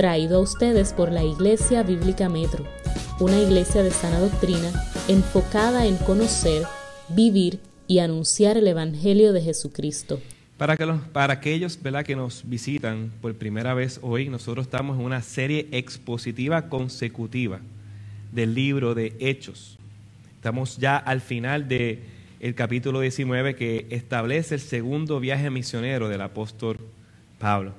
[0.00, 2.64] traído a ustedes por la Iglesia Bíblica Metro,
[3.20, 4.72] una iglesia de sana doctrina
[5.08, 6.62] enfocada en conocer,
[7.10, 10.18] vivir y anunciar el Evangelio de Jesucristo.
[10.56, 12.02] Para, que los, para aquellos ¿verdad?
[12.02, 17.60] que nos visitan por primera vez hoy, nosotros estamos en una serie expositiva consecutiva
[18.32, 19.76] del libro de Hechos.
[20.34, 21.98] Estamos ya al final del
[22.40, 26.78] el capítulo 19 que establece el segundo viaje misionero del apóstol
[27.38, 27.74] Pablo.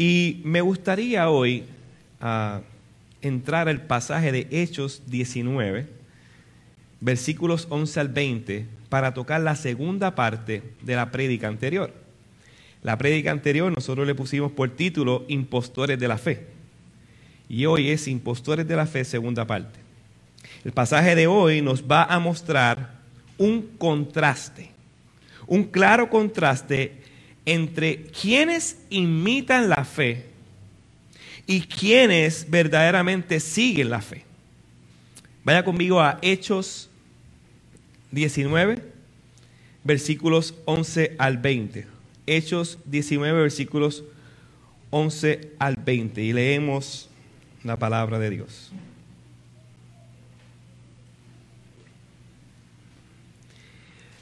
[0.00, 1.64] Y me gustaría hoy
[2.22, 2.60] uh,
[3.20, 5.88] entrar al pasaje de Hechos 19,
[7.00, 11.92] versículos 11 al 20, para tocar la segunda parte de la prédica anterior.
[12.84, 16.46] La prédica anterior nosotros le pusimos por título Impostores de la Fe.
[17.48, 19.80] Y hoy es Impostores de la Fe, segunda parte.
[20.64, 22.98] El pasaje de hoy nos va a mostrar
[23.36, 24.70] un contraste,
[25.48, 27.07] un claro contraste
[27.48, 30.26] entre quienes imitan la fe
[31.46, 34.24] y quienes verdaderamente siguen la fe.
[35.44, 36.90] Vaya conmigo a Hechos
[38.10, 38.82] 19,
[39.82, 41.86] versículos 11 al 20.
[42.26, 44.04] Hechos 19, versículos
[44.90, 46.22] 11 al 20.
[46.22, 47.08] Y leemos
[47.64, 48.72] la palabra de Dios.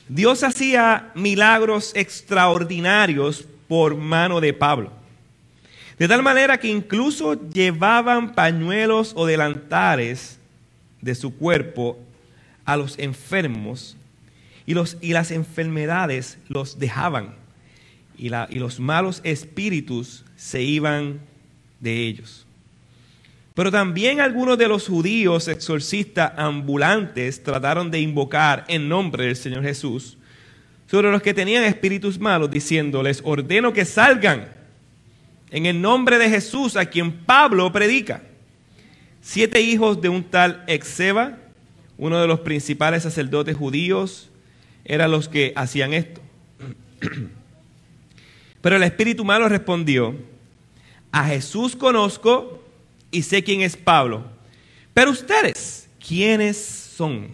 [0.09, 4.93] Dios hacía milagros extraordinarios por mano de Pablo.
[5.99, 10.39] De tal manera que incluso llevaban pañuelos o delantares
[11.01, 11.99] de su cuerpo
[12.65, 13.97] a los enfermos
[14.67, 17.35] y, los, y las enfermedades los dejaban
[18.19, 21.21] y, la, y los malos espíritus se iban
[21.81, 22.47] de ellos.
[23.57, 29.63] Pero también algunos de los judíos exorcistas ambulantes trataron de invocar en nombre del Señor
[29.63, 30.19] Jesús
[30.87, 34.51] sobre los que tenían espíritus malos, diciéndoles, ordeno que salgan
[35.51, 38.25] en el nombre de Jesús a quien Pablo predica.
[39.23, 41.39] Siete hijos de un tal Exeba,
[41.97, 44.29] uno de los principales sacerdotes judíos,
[44.85, 46.21] eran los que hacían esto.
[48.61, 50.15] Pero el espíritu malo respondió,
[51.11, 52.66] a Jesús conozco
[53.11, 54.25] y sé quién es Pablo.
[54.95, 57.29] Pero ustedes, ¿quiénes son?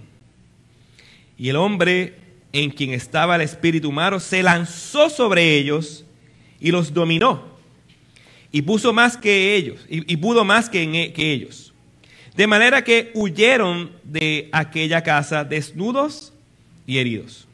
[1.38, 2.18] Y el hombre
[2.52, 6.04] en quien estaba el espíritu malo se lanzó sobre ellos
[6.60, 7.52] y los dominó.
[8.50, 11.72] Y puso más que ellos, y, pudo más que, e, que ellos.
[12.36, 16.32] De manera que huyeron de aquella casa desnudos
[16.86, 17.46] y heridos.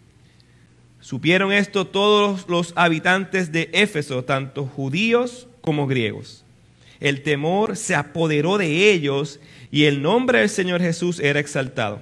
[1.01, 6.45] Supieron esto todos los habitantes de Éfeso, tanto judíos como griegos
[7.01, 12.01] el temor se apoderó de ellos y el nombre del Señor Jesús era exaltado.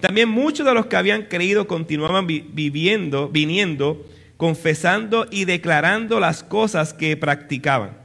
[0.00, 4.06] También muchos de los que habían creído continuaban viviendo, viniendo,
[4.36, 7.98] confesando y declarando las cosas que practicaban.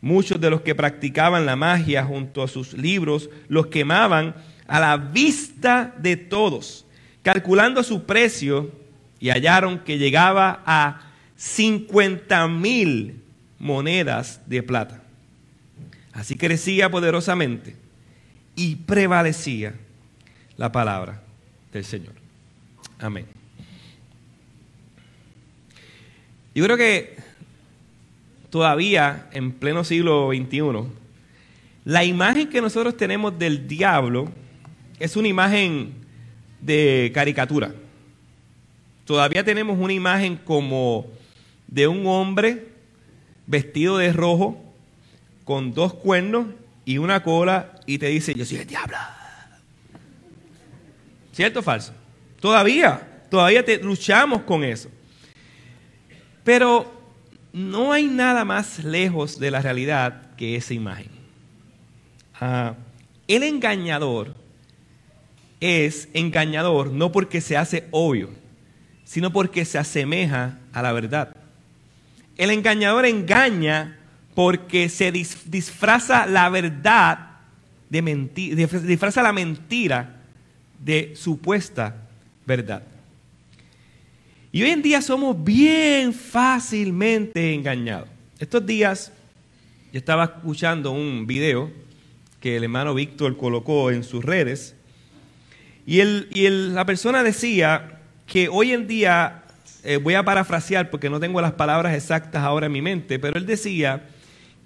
[0.00, 4.36] Muchos de los que practicaban la magia junto a sus libros los quemaban
[4.68, 6.86] a la vista de todos,
[7.22, 8.70] calculando su precio
[9.18, 13.22] y hallaron que llegaba a 50 mil
[13.58, 15.02] monedas de plata.
[16.16, 17.76] Así crecía poderosamente
[18.54, 19.74] y prevalecía
[20.56, 21.22] la palabra
[21.74, 22.14] del Señor.
[22.98, 23.26] Amén.
[26.54, 27.16] Yo creo que
[28.48, 30.88] todavía en pleno siglo XXI,
[31.84, 34.30] la imagen que nosotros tenemos del diablo
[34.98, 35.92] es una imagen
[36.62, 37.74] de caricatura.
[39.04, 41.06] Todavía tenemos una imagen como
[41.66, 42.68] de un hombre
[43.46, 44.65] vestido de rojo,
[45.46, 46.48] con dos cuernos
[46.84, 48.96] y una cola y te dice, yo soy el diablo.
[51.32, 51.92] ¿Cierto o falso?
[52.40, 54.90] Todavía, todavía te, luchamos con eso.
[56.42, 56.92] Pero
[57.52, 61.10] no hay nada más lejos de la realidad que esa imagen.
[62.40, 62.74] Ah,
[63.28, 64.34] el engañador
[65.60, 68.30] es engañador no porque se hace obvio,
[69.04, 71.36] sino porque se asemeja a la verdad.
[72.36, 73.96] El engañador engaña
[74.36, 77.38] porque se disfraza la verdad
[77.88, 80.20] de mentira, disfraza la mentira
[80.78, 82.06] de supuesta
[82.44, 82.82] verdad.
[84.52, 88.10] Y hoy en día somos bien fácilmente engañados.
[88.38, 89.10] Estos días
[89.90, 91.70] yo estaba escuchando un video
[92.38, 94.74] que el hermano Víctor colocó en sus redes
[95.86, 99.44] y, y la persona decía que hoy en día,
[99.82, 103.38] eh, voy a parafrasear porque no tengo las palabras exactas ahora en mi mente, pero
[103.38, 104.10] él decía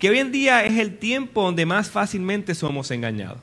[0.01, 3.39] que hoy en día es el tiempo donde más fácilmente somos engañados.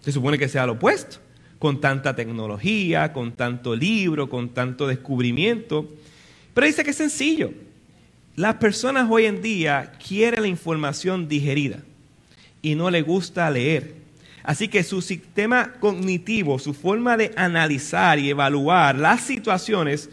[0.00, 1.18] Se supone que sea lo opuesto,
[1.58, 5.86] con tanta tecnología, con tanto libro, con tanto descubrimiento.
[6.54, 7.52] Pero dice que es sencillo.
[8.34, 11.80] las personas hoy en día quieren la información digerida
[12.62, 13.96] y no les gusta leer.
[14.44, 20.08] Así que su sistema cognitivo, su forma de analizar y evaluar las situaciones,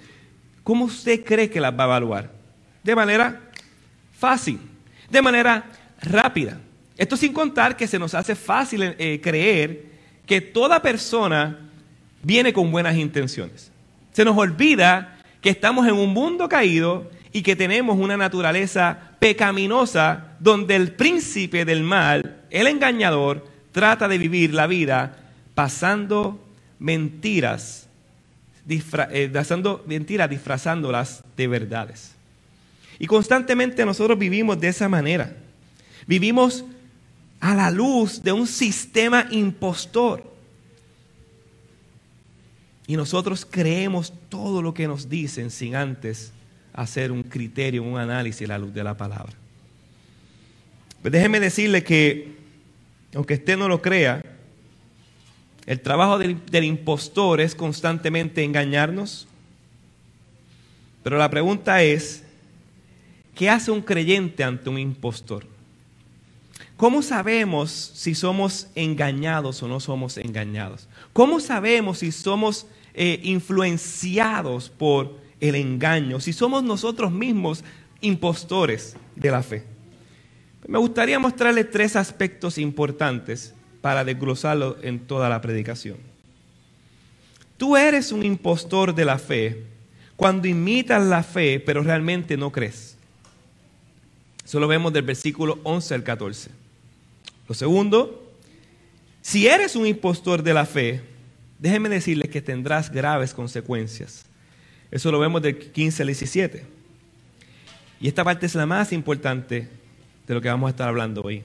[0.63, 2.31] ¿cómo usted cree que las va a evaluar?
[2.83, 3.41] De manera
[4.17, 4.59] fácil,
[5.15, 5.63] de manera
[6.01, 6.59] rápida.
[6.97, 9.85] Esto sin contar que se nos hace fácil eh, creer
[10.25, 11.59] que toda persona
[12.21, 13.71] viene con buenas intenciones.
[14.11, 20.35] Se nos olvida que estamos en un mundo caído y que tenemos una naturaleza pecaminosa
[20.39, 25.17] donde el príncipe del mal, el engañador, trata de vivir la vida
[25.53, 26.39] pasando
[26.79, 27.87] mentiras,
[28.67, 29.31] eh,
[29.85, 32.14] mentiras disfrazándolas de verdades.
[32.99, 35.35] Y constantemente nosotros vivimos de esa manera.
[36.07, 36.63] Vivimos
[37.39, 40.33] a la luz de un sistema impostor.
[42.87, 46.31] Y nosotros creemos todo lo que nos dicen sin antes
[46.73, 49.33] hacer un criterio, un análisis a la luz de la palabra.
[51.01, 52.35] Pues déjeme decirle que,
[53.13, 54.23] aunque usted no lo crea,
[55.65, 59.27] el trabajo del, del impostor es constantemente engañarnos.
[61.01, 62.24] Pero la pregunta es,
[63.35, 65.45] ¿qué hace un creyente ante un impostor?
[66.77, 70.87] ¿Cómo sabemos si somos engañados o no somos engañados?
[71.13, 76.19] ¿Cómo sabemos si somos eh, influenciados por el engaño?
[76.19, 77.63] Si somos nosotros mismos
[78.01, 79.63] impostores de la fe.
[80.67, 85.97] Me gustaría mostrarle tres aspectos importantes para desglosarlo en toda la predicación.
[87.57, 89.63] Tú eres un impostor de la fe
[90.15, 92.94] cuando imitas la fe, pero realmente no crees.
[94.45, 96.51] Eso lo vemos del versículo 11 al 14.
[97.49, 98.31] Lo segundo,
[99.21, 101.01] si eres un impostor de la fe,
[101.57, 104.23] déjeme decirle que tendrás graves consecuencias.
[104.91, 106.63] Eso lo vemos del 15 al 17.
[107.99, 109.67] Y esta parte es la más importante
[110.27, 111.43] de lo que vamos a estar hablando hoy.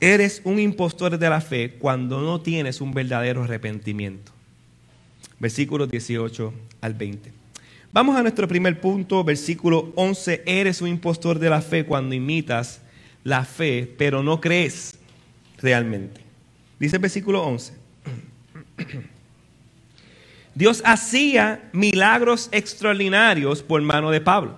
[0.00, 4.30] Eres un impostor de la fe cuando no tienes un verdadero arrepentimiento.
[5.40, 7.43] Versículos 18 al 20.
[7.94, 10.42] Vamos a nuestro primer punto, versículo 11.
[10.46, 12.80] Eres un impostor de la fe cuando imitas
[13.22, 14.98] la fe, pero no crees
[15.58, 16.20] realmente.
[16.80, 17.72] Dice el versículo 11.
[20.56, 24.56] Dios hacía milagros extraordinarios por mano de Pablo.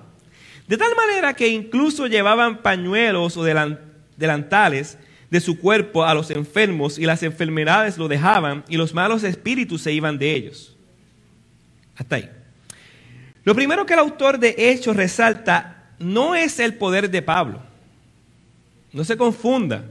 [0.67, 4.97] De tal manera que incluso llevaban pañuelos o delantales
[5.29, 9.83] de su cuerpo a los enfermos y las enfermedades lo dejaban y los malos espíritus
[9.83, 10.75] se iban de ellos.
[11.97, 12.36] Hasta ahí.
[13.47, 17.61] Lo primero que el autor de Hechos resalta no es el poder de Pablo.
[18.93, 19.85] No se confunda.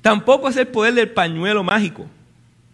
[0.00, 2.06] Tampoco es el poder del pañuelo mágico.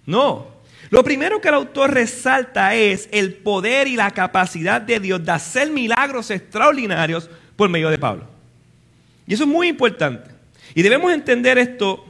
[0.06, 0.46] No.
[0.88, 5.30] Lo primero que el autor resalta es el poder y la capacidad de Dios de
[5.30, 8.24] hacer milagros extraordinarios por medio de Pablo.
[9.26, 10.30] Y eso es muy importante.
[10.74, 12.06] Y debemos entender esto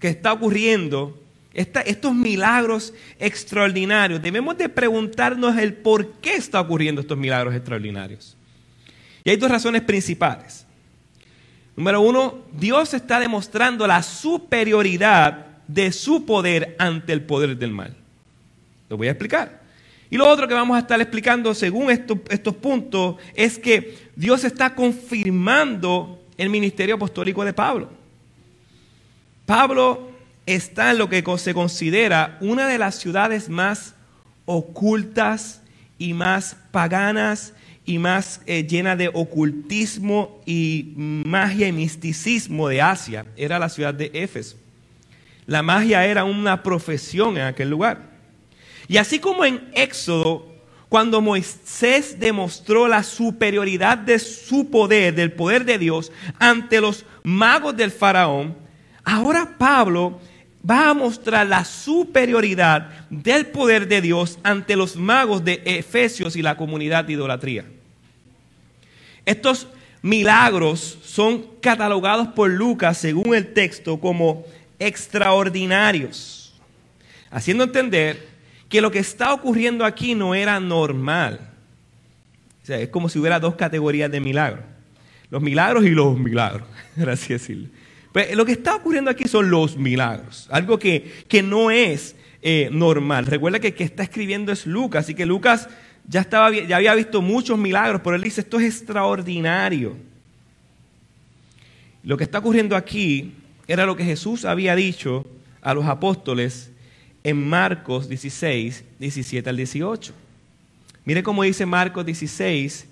[0.00, 1.20] que está ocurriendo,
[1.56, 4.20] estos milagros extraordinarios.
[4.20, 8.36] Debemos de preguntarnos el por qué está ocurriendo estos milagros extraordinarios.
[9.24, 10.66] Y hay dos razones principales.
[11.74, 17.96] Número uno, Dios está demostrando la superioridad de su poder ante el poder del mal.
[18.88, 19.62] Lo voy a explicar.
[20.10, 24.44] Y lo otro que vamos a estar explicando según estos, estos puntos es que Dios
[24.44, 27.90] está confirmando el ministerio apostólico de Pablo.
[29.44, 30.15] Pablo
[30.46, 33.94] está en lo que se considera una de las ciudades más
[34.44, 35.60] ocultas
[35.98, 37.52] y más paganas
[37.84, 43.94] y más eh, llena de ocultismo y magia y misticismo de Asia era la ciudad
[43.94, 44.56] de Éfeso.
[45.46, 48.16] La magia era una profesión en aquel lugar.
[48.88, 50.52] Y así como en Éxodo,
[50.88, 57.76] cuando Moisés demostró la superioridad de su poder, del poder de Dios, ante los magos
[57.76, 58.56] del faraón,
[59.04, 60.20] ahora Pablo
[60.68, 66.42] va a mostrar la superioridad del poder de Dios ante los magos de Efesios y
[66.42, 67.64] la comunidad de idolatría.
[69.24, 69.68] Estos
[70.02, 74.44] milagros son catalogados por Lucas, según el texto, como
[74.78, 76.54] extraordinarios,
[77.30, 78.28] haciendo entender
[78.68, 81.40] que lo que está ocurriendo aquí no era normal.
[82.62, 84.64] O sea, es como si hubiera dos categorías de milagros.
[85.30, 86.68] Los milagros y los milagros,
[87.06, 87.68] así decirlo.
[88.34, 93.26] Lo que está ocurriendo aquí son los milagros, algo que, que no es eh, normal.
[93.26, 95.68] Recuerda que el que está escribiendo es Lucas, así que Lucas
[96.08, 99.96] ya, estaba, ya había visto muchos milagros, pero él dice, esto es extraordinario.
[102.04, 103.34] Lo que está ocurriendo aquí
[103.68, 105.26] era lo que Jesús había dicho
[105.60, 106.70] a los apóstoles
[107.22, 110.14] en Marcos 16, 17 al 18.
[111.04, 112.86] Mire cómo dice Marcos 16,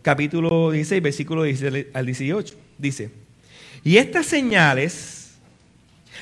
[0.00, 2.54] capítulo 16, versículo 16 al 18.
[2.78, 3.21] Dice,
[3.84, 5.34] y estas señales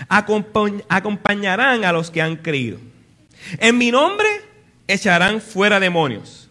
[0.08, 2.78] acompañarán a los que han creído.
[3.58, 4.28] En mi nombre
[4.88, 6.48] echarán fuera demonios,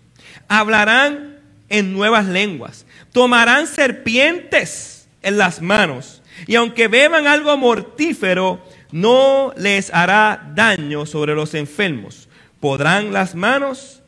[0.47, 1.39] hablarán
[1.69, 9.93] en nuevas lenguas, tomarán serpientes en las manos, y aunque beban algo mortífero, no les
[9.93, 12.27] hará daño sobre los enfermos.
[12.59, 14.01] Podrán las manos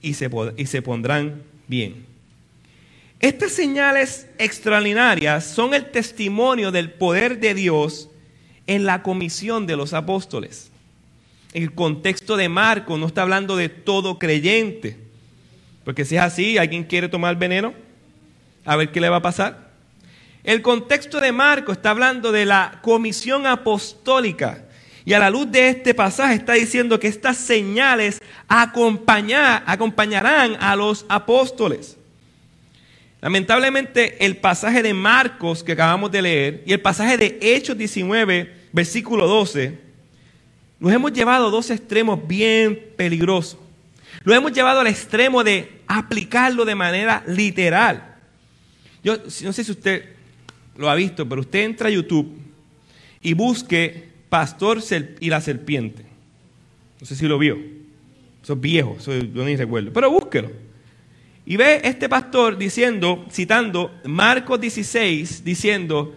[0.00, 2.11] y se, y se pondrán bien.
[3.22, 8.08] Estas señales extraordinarias son el testimonio del poder de Dios
[8.66, 10.72] en la comisión de los apóstoles.
[11.52, 14.98] En el contexto de Marco no está hablando de todo creyente.
[15.84, 17.74] Porque si es así, ¿alguien quiere tomar veneno?
[18.64, 19.70] A ver qué le va a pasar.
[20.42, 24.64] El contexto de Marco está hablando de la comisión apostólica.
[25.04, 31.06] Y a la luz de este pasaje está diciendo que estas señales acompañarán a los
[31.08, 31.98] apóstoles.
[33.22, 38.52] Lamentablemente el pasaje de Marcos que acabamos de leer y el pasaje de Hechos 19,
[38.72, 39.78] versículo 12,
[40.80, 43.60] nos hemos llevado a dos extremos bien peligrosos.
[44.24, 48.16] Lo hemos llevado al extremo de aplicarlo de manera literal.
[49.04, 50.04] Yo no sé si usted
[50.76, 52.36] lo ha visto, pero usted entra a YouTube
[53.20, 54.80] y busque Pastor
[55.20, 56.04] y la serpiente.
[57.00, 57.56] No sé si lo vio.
[58.42, 59.92] Eso es viejo, yo ni recuerdo.
[59.92, 60.71] Pero búsquelo.
[61.44, 66.14] Y ve este pastor diciendo, citando Marcos 16, diciendo,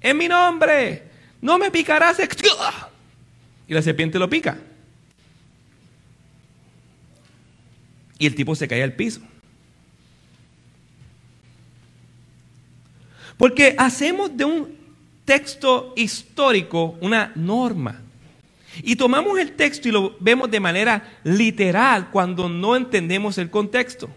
[0.00, 1.02] en mi nombre,
[1.40, 2.18] no me picarás.
[3.66, 4.58] Y la serpiente lo pica.
[8.18, 9.20] Y el tipo se cae al piso.
[13.36, 14.78] Porque hacemos de un
[15.24, 18.00] texto histórico una norma.
[18.82, 24.08] Y tomamos el texto y lo vemos de manera literal cuando no entendemos el contexto.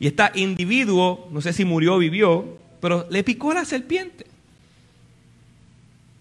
[0.00, 4.24] Y este individuo, no sé si murió o vivió, pero le picó la serpiente.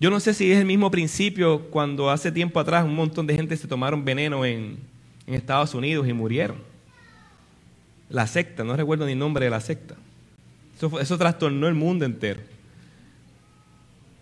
[0.02, 3.36] Yo no sé si es el mismo principio cuando hace tiempo atrás un montón de
[3.36, 4.78] gente se tomaron veneno en,
[5.28, 6.58] Estados Unidos y murieron.
[8.10, 9.94] La secta, no recuerdo ni el nombre de la secta.
[10.76, 12.42] Eso, eso trastornó el mundo entero.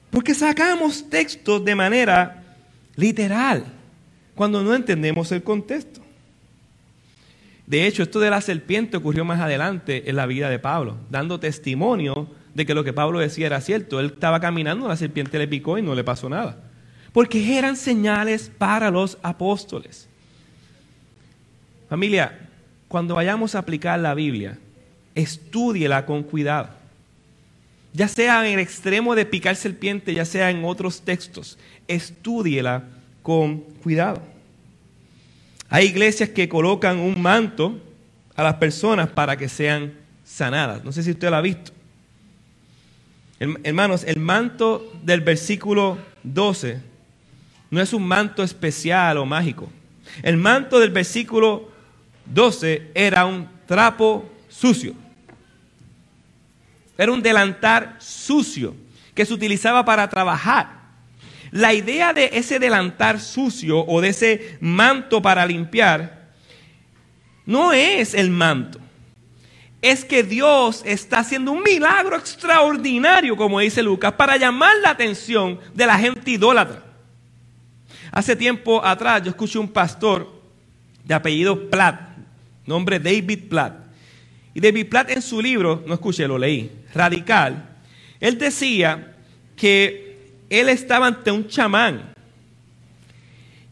[0.09, 2.43] Porque sacamos textos de manera
[2.97, 3.63] literal
[4.35, 6.01] cuando no entendemos el contexto.
[7.67, 11.39] De hecho, esto de la serpiente ocurrió más adelante en la vida de Pablo, dando
[11.39, 14.00] testimonio de que lo que Pablo decía era cierto.
[14.00, 16.57] Él estaba caminando, la serpiente le picó y no le pasó nada.
[17.12, 20.07] Porque eran señales para los apóstoles.
[21.89, 22.39] Familia,
[22.88, 24.57] cuando vayamos a aplicar la Biblia,
[25.13, 26.69] estúdiela con cuidado.
[27.91, 31.57] Ya sea en el extremo de picar serpiente, ya sea en otros textos,
[31.89, 32.83] estúdiela
[33.24, 34.21] con cuidado.
[35.69, 37.79] Hay iglesias que colocan un manto
[38.36, 39.93] a las personas para que sean
[40.24, 40.83] sanadas.
[40.83, 41.71] No sé si usted lo ha visto.
[43.39, 46.81] Hermanos, el manto del versículo 12
[47.69, 49.69] no es un manto especial o mágico.
[50.24, 51.69] El manto del versículo
[52.25, 54.93] 12 era un trapo sucio.
[56.97, 58.74] Era un delantar sucio
[59.13, 60.76] que se utilizaba para trabajar.
[61.57, 66.27] La idea de ese delantar sucio o de ese manto para limpiar
[67.47, 68.79] no es el manto.
[69.81, 75.59] Es que Dios está haciendo un milagro extraordinario, como dice Lucas, para llamar la atención
[75.73, 76.83] de la gente idólatra.
[78.11, 80.31] Hace tiempo atrás yo escuché un pastor
[81.03, 81.99] de apellido Platt,
[82.67, 83.87] nombre David Platt.
[84.53, 87.79] Y David Platt en su libro, no escuché, lo leí, Radical,
[88.19, 89.15] él decía
[89.55, 90.06] que
[90.49, 92.13] él estaba ante un chamán.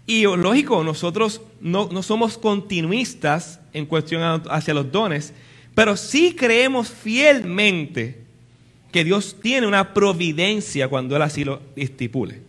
[0.07, 5.33] Y lógico, nosotros no, no, somos continuistas en cuestión hacia los dones,
[5.73, 8.21] pero sí creemos fielmente
[8.91, 12.41] que Dios tiene una providencia cuando Él así lo estipule.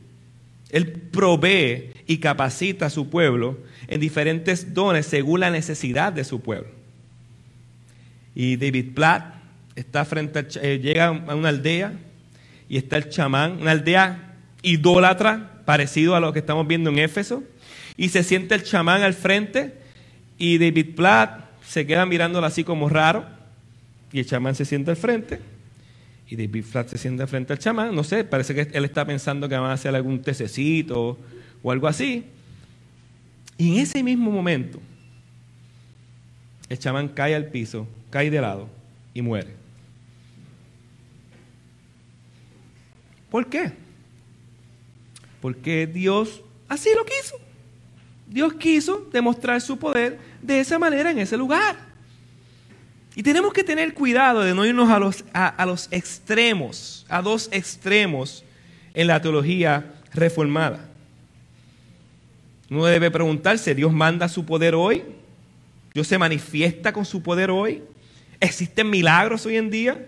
[0.71, 6.40] Él provee y capacita a su pueblo en diferentes dones según la necesidad de su
[6.40, 6.68] pueblo.
[8.35, 9.35] Y David Platt
[9.75, 11.95] está frente eh, llega a una aldea
[12.69, 17.43] y está el chamán, una aldea idólatra, parecido a lo que estamos viendo en Éfeso,
[17.97, 19.75] y se siente el chamán al frente
[20.39, 23.27] y David Platt se queda mirándolo así como raro,
[24.13, 25.41] y el chamán se siente al frente,
[26.29, 29.05] y David Platt se siente al frente al chamán, no sé, parece que él está
[29.05, 31.19] pensando que van a hacer algún tececito
[31.63, 32.25] o algo así,
[33.59, 34.81] y en ese mismo momento,
[36.69, 38.69] el chamán cae al piso, cae de lado
[39.15, 39.56] y muere.
[43.37, 43.71] ¿Por qué?
[45.43, 47.38] Porque Dios así lo quiso.
[48.26, 51.76] Dios quiso demostrar su poder de esa manera en ese lugar.
[53.14, 57.50] Y tenemos que tener cuidado de no irnos a los, a, los extremos, a dos
[57.52, 58.43] extremos
[58.95, 60.88] en la teología reformada.
[62.71, 65.05] Uno debe preguntarse, ¿Dios manda su poder hoy?
[65.93, 67.83] ¿Dios se manifiesta con su poder hoy?
[68.40, 70.07] ¿Existen milagros hoy en día?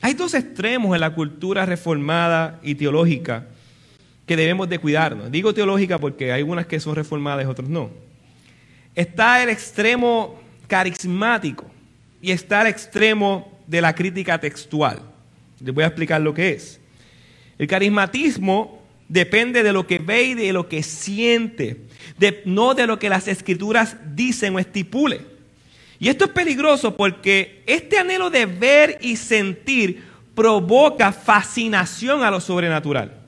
[0.00, 3.46] Hay dos extremos en la cultura reformada y teológica
[4.26, 5.30] que debemos de cuidarnos.
[5.30, 7.90] Digo teológica porque hay unas que son reformadas y otras no.
[8.94, 11.66] Está el extremo carismático,
[12.22, 15.00] y está al extremo de la crítica textual.
[15.60, 16.80] Les voy a explicar lo que es.
[17.58, 21.82] El carismatismo depende de lo que ve y de lo que siente,
[22.44, 25.26] no de lo que las escrituras dicen o estipulen.
[26.00, 30.02] Y esto es peligroso porque este anhelo de ver y sentir
[30.34, 33.18] provoca fascinación a lo sobrenatural.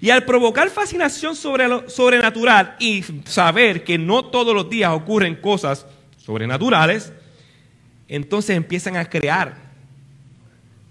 [0.00, 5.36] Y al provocar fascinación sobre lo sobrenatural y saber que no todos los días ocurren
[5.36, 7.12] cosas sobrenaturales,
[8.08, 9.56] entonces empiezan a crear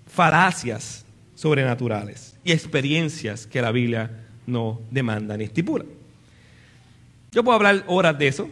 [0.06, 5.86] falacias sobrenaturales y experiencias que la Biblia no demanda ni estipula.
[7.32, 8.50] Yo puedo hablar horas de eso.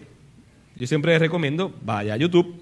[0.76, 2.61] Yo siempre les recomiendo, vaya a YouTube,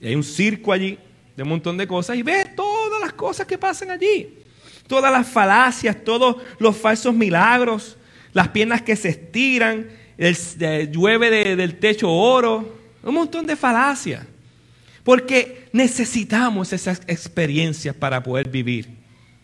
[0.00, 0.98] y hay un circo allí
[1.36, 4.38] de un montón de cosas y ve todas las cosas que pasan allí.
[4.86, 7.96] Todas las falacias, todos los falsos milagros,
[8.32, 10.36] las piernas que se estiran, el,
[10.92, 14.24] llueve del techo oro, un montón de falacias.
[15.02, 18.88] Porque necesitamos esas experiencias para poder vivir.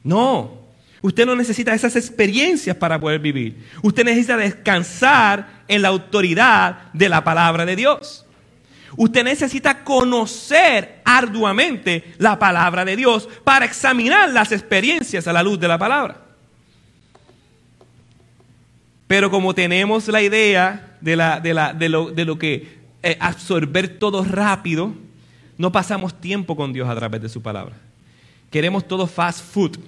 [0.03, 0.59] No,
[1.01, 3.57] usted no necesita esas experiencias para poder vivir.
[3.83, 8.27] Usted necesita descansar en la autoridad de la palabra de Dios.
[8.97, 15.59] Usted necesita conocer arduamente la palabra de Dios para examinar las experiencias a la luz
[15.59, 16.21] de la palabra.
[19.07, 24.95] Pero como tenemos la idea de, lo, que eh, absorber todo rápido,
[25.59, 27.77] no pasamos tiempo con Dios a través de su palabra.
[28.51, 29.79] Queremos todo fast food.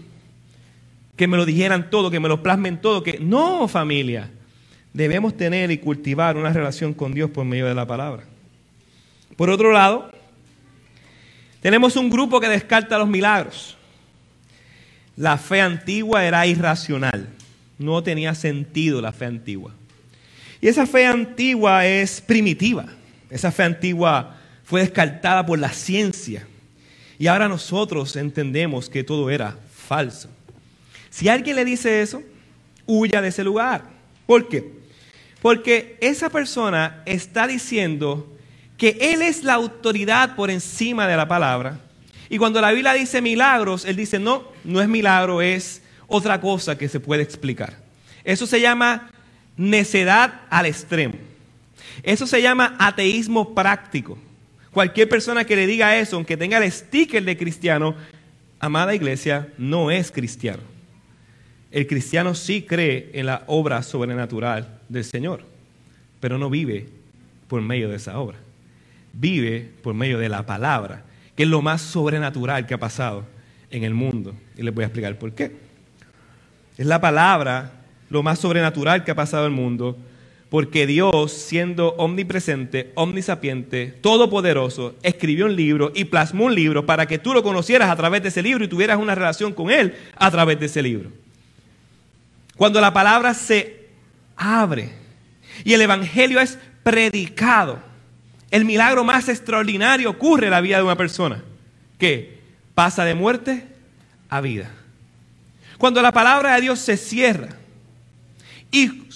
[1.17, 3.03] Que me lo dijeran todo, que me lo plasmen todo.
[3.03, 3.19] Que...
[3.19, 4.31] No, familia.
[4.93, 8.25] Debemos tener y cultivar una relación con Dios por medio de la palabra.
[9.37, 10.11] Por otro lado,
[11.61, 13.77] tenemos un grupo que descarta los milagros.
[15.17, 17.29] La fe antigua era irracional.
[17.79, 19.73] No tenía sentido la fe antigua.
[20.61, 22.87] Y esa fe antigua es primitiva.
[23.31, 26.47] Esa fe antigua fue descartada por la ciencia.
[27.19, 30.29] Y ahora nosotros entendemos que todo era falso.
[31.11, 32.23] Si alguien le dice eso,
[32.87, 33.85] huya de ese lugar.
[34.27, 34.73] ¿Por qué?
[35.41, 38.34] Porque esa persona está diciendo
[38.77, 41.79] que Él es la autoridad por encima de la palabra.
[42.29, 46.77] Y cuando la Biblia dice milagros, Él dice, no, no es milagro, es otra cosa
[46.77, 47.79] que se puede explicar.
[48.25, 49.11] Eso se llama
[49.57, 51.15] necedad al extremo.
[52.03, 54.19] Eso se llama ateísmo práctico.
[54.71, 57.95] Cualquier persona que le diga eso, aunque tenga el sticker de cristiano,
[58.59, 60.63] amada iglesia, no es cristiano.
[61.71, 65.45] El cristiano sí cree en la obra sobrenatural del Señor,
[66.21, 66.87] pero no vive
[67.49, 68.39] por medio de esa obra.
[69.15, 71.05] Vive por medio de la palabra,
[71.37, 73.25] que es lo más sobrenatural que ha pasado
[73.71, 74.35] en el mundo.
[74.57, 75.57] Y les voy a explicar por qué.
[76.77, 77.73] Es la palabra
[78.11, 79.97] lo más sobrenatural que ha pasado en el mundo
[80.55, 87.19] porque Dios, siendo omnipresente, omnisapiente, todopoderoso, escribió un libro y plasmó un libro para que
[87.19, 90.31] tú lo conocieras a través de ese libro y tuvieras una relación con Él a
[90.31, 91.11] través de ese libro.
[92.57, 93.89] Cuando la palabra se
[94.37, 94.91] abre
[95.65, 97.81] y el Evangelio es predicado,
[98.55, 101.43] el milagro más extraordinario ocurre en la vida de una persona,
[101.99, 102.39] que
[102.73, 103.67] pasa de muerte
[104.29, 104.71] a vida.
[105.77, 107.49] Cuando la palabra de Dios se cierra,
[108.71, 109.09] y,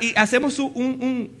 [0.00, 0.60] y hacemos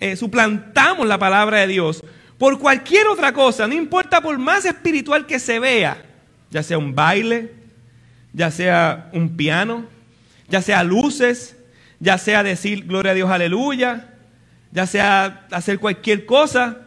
[0.00, 2.02] eh, suplantamos la palabra de Dios
[2.38, 6.02] por cualquier otra cosa, no importa por más espiritual que se vea,
[6.50, 7.52] ya sea un baile,
[8.32, 9.84] ya sea un piano,
[10.48, 11.58] ya sea luces,
[12.00, 14.14] ya sea decir gloria a Dios, aleluya,
[14.72, 16.83] ya sea hacer cualquier cosa,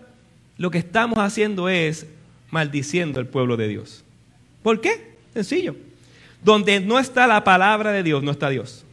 [0.57, 2.07] lo que estamos haciendo es
[2.49, 4.03] maldiciendo al pueblo de Dios.
[4.63, 5.15] ¿Por qué?
[5.33, 5.75] Sencillo.
[6.43, 8.85] Donde no está la palabra de Dios, no está Dios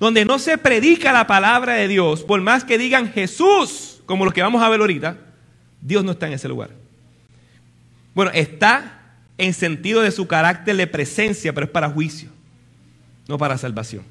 [0.00, 4.32] donde no se predica la palabra de Dios, por más que digan Jesús, como los
[4.32, 5.18] que vamos a ver ahorita,
[5.82, 6.70] Dios no está en ese lugar.
[8.14, 9.02] Bueno, está
[9.36, 12.30] en sentido de su carácter de presencia, pero es para juicio,
[13.28, 14.02] no para salvación.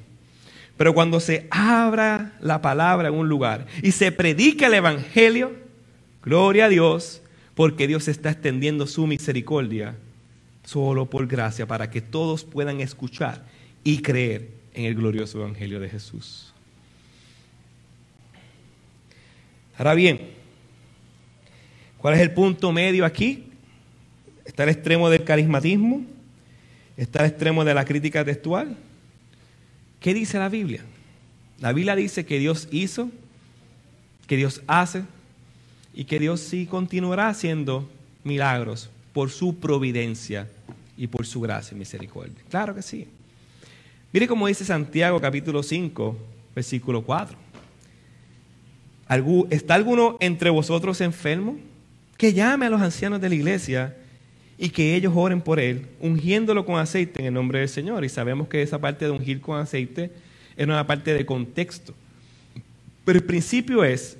[0.76, 5.52] Pero cuando se abra la palabra en un lugar y se predica el Evangelio,
[6.22, 7.22] gloria a Dios,
[7.54, 9.96] porque Dios está extendiendo su misericordia
[10.64, 13.44] solo por gracia, para que todos puedan escuchar
[13.82, 16.52] y creer en el glorioso Evangelio de Jesús.
[19.76, 20.20] Ahora bien,
[21.98, 23.46] ¿cuál es el punto medio aquí?
[24.44, 26.04] Está el extremo del carismatismo,
[26.96, 28.76] está el extremo de la crítica textual.
[30.00, 30.84] ¿Qué dice la Biblia?
[31.60, 33.10] La Biblia dice que Dios hizo,
[34.26, 35.02] que Dios hace
[35.94, 37.88] y que Dios sí continuará haciendo
[38.24, 40.48] milagros por su providencia
[40.96, 42.36] y por su gracia y misericordia.
[42.48, 43.08] Claro que sí.
[44.12, 46.16] Mire cómo dice Santiago capítulo 5,
[46.54, 47.36] versículo 4.
[49.50, 51.58] ¿Está alguno entre vosotros enfermo?
[52.16, 53.96] Que llame a los ancianos de la iglesia
[54.56, 58.04] y que ellos oren por él, ungiéndolo con aceite en el nombre del Señor.
[58.04, 60.12] Y sabemos que esa parte de ungir con aceite
[60.56, 61.94] es una parte de contexto.
[63.04, 64.18] Pero el principio es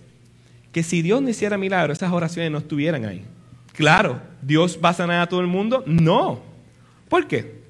[0.72, 3.24] que si Dios no hiciera milagros, esas oraciones no estuvieran ahí.
[3.72, 5.83] Claro, ¿Dios va a sanar a todo el mundo?
[5.87, 6.42] No.
[7.09, 7.61] ¿Por qué?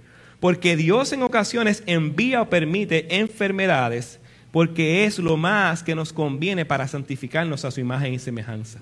[0.41, 4.19] Porque Dios en ocasiones envía o permite enfermedades
[4.51, 8.81] porque es lo más que nos conviene para santificarnos a su imagen y semejanza.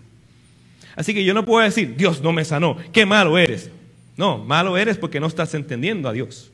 [0.97, 3.71] Así que yo no puedo decir, Dios no me sanó, qué malo eres.
[4.17, 6.51] No, malo eres porque no estás entendiendo a Dios.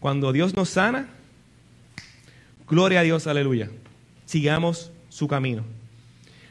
[0.00, 1.08] Cuando Dios nos sana,
[2.68, 3.70] gloria a Dios, aleluya.
[4.26, 5.64] Sigamos su camino.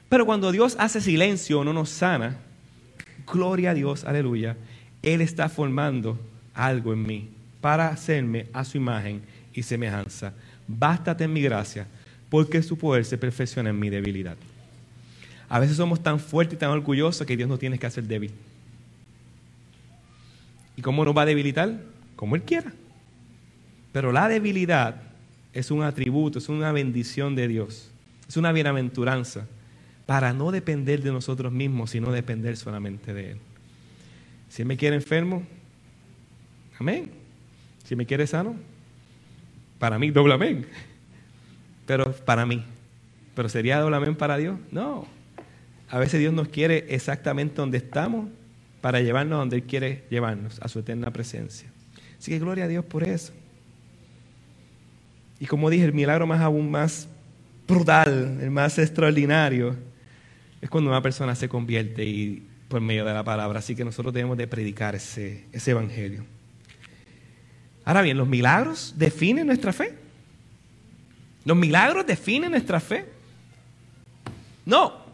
[0.09, 2.37] Pero cuando Dios hace silencio no nos sana,
[3.31, 4.55] gloria a Dios, aleluya.
[5.01, 6.17] Él está formando
[6.53, 7.29] algo en mí
[7.61, 9.21] para hacerme a su imagen
[9.53, 10.33] y semejanza.
[10.67, 11.87] Bástate en mi gracia,
[12.29, 14.37] porque su poder se perfecciona en mi debilidad.
[15.49, 18.31] A veces somos tan fuertes y tan orgullosos que Dios nos tiene que hacer débil.
[20.75, 21.81] ¿Y cómo nos va a debilitar?
[22.15, 22.71] Como Él quiera.
[23.91, 25.01] Pero la debilidad
[25.53, 27.89] es un atributo, es una bendición de Dios,
[28.27, 29.47] es una bienaventuranza
[30.07, 33.37] para no depender de nosotros mismos, sino depender solamente de Él.
[34.49, 35.43] Si Él me quiere enfermo,
[36.79, 37.09] Amén.
[37.83, 38.55] Si me quiere sano,
[39.79, 40.67] para mí doble amén.
[41.85, 42.63] Pero para mí.
[43.35, 44.59] Pero sería doble amén para Dios?
[44.71, 45.07] No.
[45.89, 48.29] A veces Dios nos quiere exactamente donde estamos
[48.81, 51.69] para llevarnos donde Él quiere llevarnos, a su eterna presencia.
[52.19, 53.33] Así que gloria a Dios por eso.
[55.39, 57.07] Y como dije, el milagro más aún más
[57.67, 59.75] brutal, el más extraordinario,
[60.61, 63.59] es cuando una persona se convierte y por medio de la palabra.
[63.59, 66.25] Así que nosotros debemos de predicar ese, ese evangelio.
[67.85, 69.93] Ahora bien, ¿los milagros definen nuestra fe?
[71.45, 73.05] ¿Los milagros definen nuestra fe?
[74.65, 75.05] No.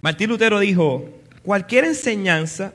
[0.00, 1.10] Martín Lutero dijo,
[1.42, 2.74] cualquier enseñanza,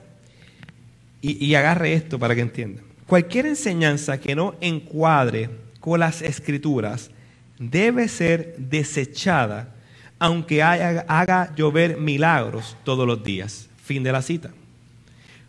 [1.22, 7.10] y, y agarre esto para que entiendan, cualquier enseñanza que no encuadre con las escrituras
[7.58, 9.76] debe ser desechada
[10.20, 13.70] aunque haga llover milagros todos los días.
[13.84, 14.52] Fin de la cita.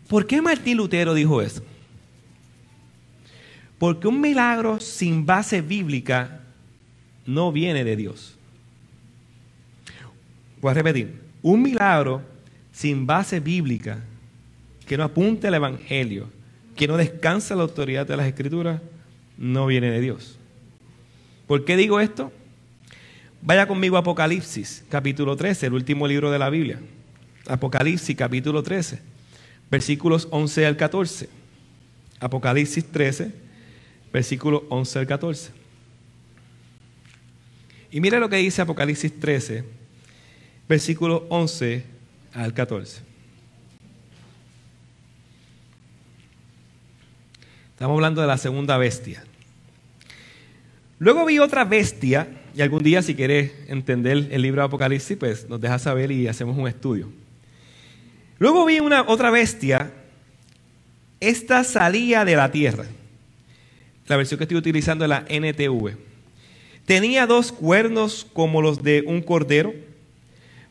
[0.07, 1.63] ¿Por qué Martín Lutero dijo eso?
[3.77, 6.41] Porque un milagro sin base bíblica
[7.25, 8.37] no viene de Dios.
[10.61, 12.21] Voy a repetir, un milagro
[12.71, 13.99] sin base bíblica,
[14.85, 16.29] que no apunte al Evangelio,
[16.75, 18.81] que no descansa la autoridad de las Escrituras,
[19.37, 20.37] no viene de Dios.
[21.47, 22.31] ¿Por qué digo esto?
[23.43, 26.79] Vaya conmigo a Apocalipsis, capítulo 13, el último libro de la Biblia.
[27.47, 29.01] Apocalipsis, capítulo 13,
[29.71, 31.27] versículos 11 al 14.
[32.19, 33.31] Apocalipsis 13,
[34.13, 35.51] versículo 11 al 14.
[37.89, 39.65] Y mira lo que dice Apocalipsis 13,
[40.69, 41.83] versículo 11
[42.33, 43.01] al 14.
[47.71, 49.23] Estamos hablando de la segunda bestia.
[50.99, 55.47] Luego vi otra bestia, y algún día si quieres entender el libro de Apocalipsis, pues
[55.49, 57.09] nos dejas saber y hacemos un estudio.
[58.39, 59.91] Luego vi una otra bestia,
[61.19, 62.85] esta salía de la tierra
[64.11, 65.95] la versión que estoy utilizando es la NTV.
[66.85, 69.73] Tenía dos cuernos como los de un cordero,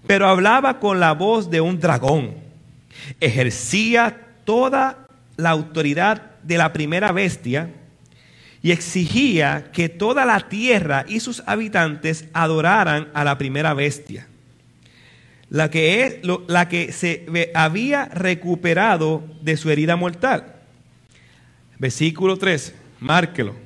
[0.06, 2.34] pero hablaba con la voz de un dragón.
[3.18, 7.70] Ejercía toda la autoridad de la primera bestia
[8.62, 14.26] y exigía que toda la tierra y sus habitantes adoraran a la primera bestia,
[15.48, 20.56] la que, es, la que se había recuperado de su herida mortal.
[21.78, 23.56] Versículo 13 márquelo,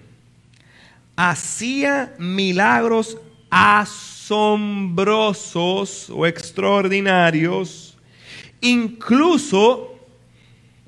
[1.17, 3.19] hacía milagros
[3.51, 7.97] asombrosos o extraordinarios,
[8.61, 9.99] incluso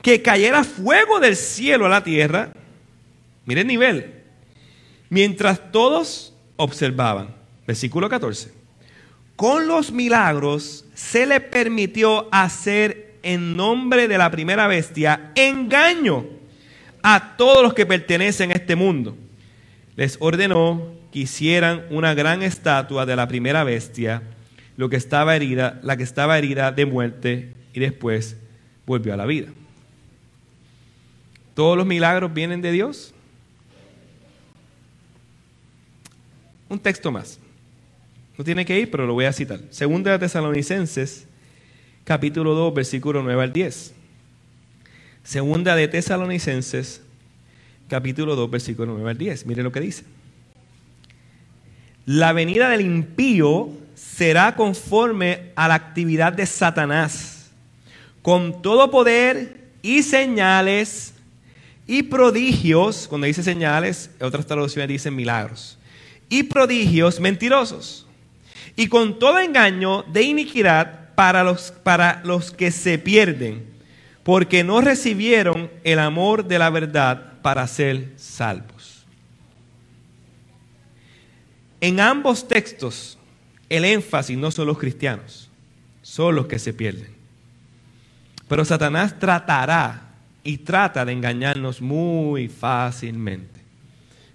[0.01, 2.53] que cayera fuego del cielo a la tierra.
[3.47, 4.13] Mire el nivel.
[5.09, 7.35] Mientras todos observaban.
[7.67, 8.53] Versículo 14.
[9.37, 16.27] Con los milagros se le permitió hacer en nombre de la primera bestia engaño
[17.03, 19.17] a todos los que pertenecen a este mundo.
[19.97, 24.23] Les ordenó que hicieran una gran estatua de la primera bestia,
[24.77, 28.37] lo que estaba herida, la que estaba herida de muerte y después
[28.87, 29.49] volvió a la vida.
[31.55, 33.15] ¿Todos los milagros vienen de Dios?
[36.69, 37.39] Un texto más.
[38.37, 39.61] No tiene que ir, pero lo voy a citar.
[39.71, 41.27] Segunda de Tesalonicenses,
[42.05, 43.95] capítulo 2, versículo 9 al 10.
[45.25, 47.01] Segunda de Tesalonicenses,
[47.89, 49.47] capítulo 2, versículo 9 al 10.
[49.47, 50.05] Mire lo que dice.
[52.05, 57.51] La venida del impío será conforme a la actividad de Satanás,
[58.23, 61.15] con todo poder y señales
[61.87, 65.79] y prodigios, cuando dice señales, otras traducciones dicen milagros,
[66.29, 68.07] y prodigios mentirosos,
[68.75, 73.67] y con todo engaño de iniquidad para los, para los que se pierden,
[74.23, 79.05] porque no recibieron el amor de la verdad para ser salvos.
[81.81, 83.19] En ambos textos,
[83.69, 85.51] el énfasis no son los cristianos,
[86.03, 87.15] son los que se pierden.
[88.49, 93.56] Pero Satanás tratará y trata de engañarnos muy fácilmente,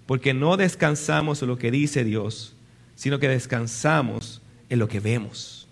[0.06, 2.54] porque no descansamos en lo que dice Dios,
[2.94, 5.66] sino que descansamos en lo que vemos,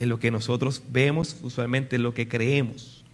[0.00, 3.04] en lo que nosotros vemos, usualmente en lo que creemos.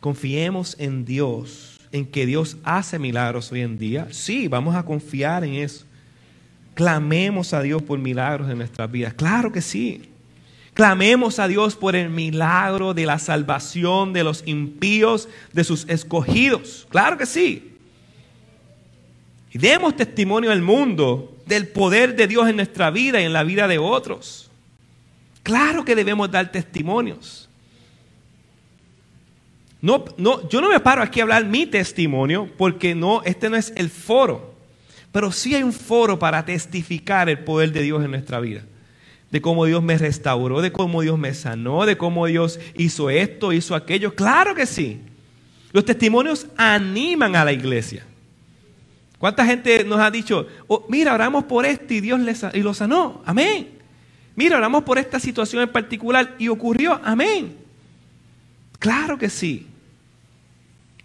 [0.00, 4.08] Confiemos en Dios, en que Dios hace milagros hoy en día.
[4.10, 5.84] Sí, vamos a confiar en eso.
[6.74, 9.14] Clamemos a Dios por milagros en nuestras vidas.
[9.14, 10.10] Claro que sí.
[10.72, 16.86] Clamemos a Dios por el milagro de la salvación de los impíos, de sus escogidos.
[16.90, 17.69] Claro que sí.
[19.52, 23.42] Y demos testimonio al mundo del poder de Dios en nuestra vida y en la
[23.42, 24.50] vida de otros.
[25.42, 27.48] Claro que debemos dar testimonios.
[29.82, 33.56] No, no, yo no me paro aquí a hablar mi testimonio porque no, este no
[33.56, 34.54] es el foro.
[35.10, 38.62] Pero sí hay un foro para testificar el poder de Dios en nuestra vida.
[39.30, 43.52] De cómo Dios me restauró, de cómo Dios me sanó, de cómo Dios hizo esto,
[43.52, 44.14] hizo aquello.
[44.14, 45.00] Claro que sí.
[45.72, 48.04] Los testimonios animan a la iglesia.
[49.20, 52.18] ¿Cuánta gente nos ha dicho, oh, mira, oramos por esto y Dios
[52.54, 53.20] y lo sanó?
[53.26, 53.68] Amén.
[54.34, 56.98] Mira, oramos por esta situación en particular y ocurrió.
[57.04, 57.54] Amén.
[58.78, 59.66] Claro que sí.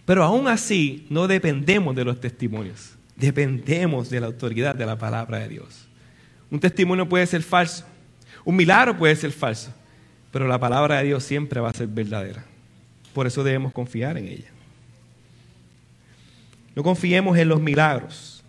[0.06, 2.93] Pero aún así no dependemos de los testimonios.
[3.17, 5.86] Dependemos de la autoridad de la palabra de Dios.
[6.49, 7.86] Un testimonio puede ser falso,
[8.45, 9.73] un milagro puede ser falso,
[10.32, 12.45] pero la palabra de Dios siempre va a ser verdadera.
[13.13, 14.54] Por eso debemos confiar en ella.
[16.75, 18.43] No confiemos en los milagros,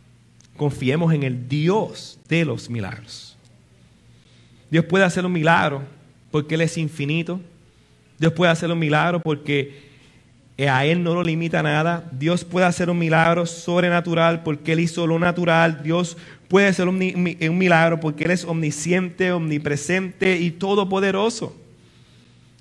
[0.57, 3.37] confiemos en el Dios de los milagros.
[4.71, 5.83] Dios puede hacer un milagro
[6.31, 7.41] porque Él es infinito.
[8.19, 9.87] Dios puede hacer un milagro porque
[10.59, 12.09] a Él no lo limita nada.
[12.13, 15.83] Dios puede hacer un milagro sobrenatural porque Él hizo lo natural.
[15.85, 16.17] Dios
[16.49, 21.57] puede hacer un, milagro porque Él es omnisciente, omnipresente y todopoderoso.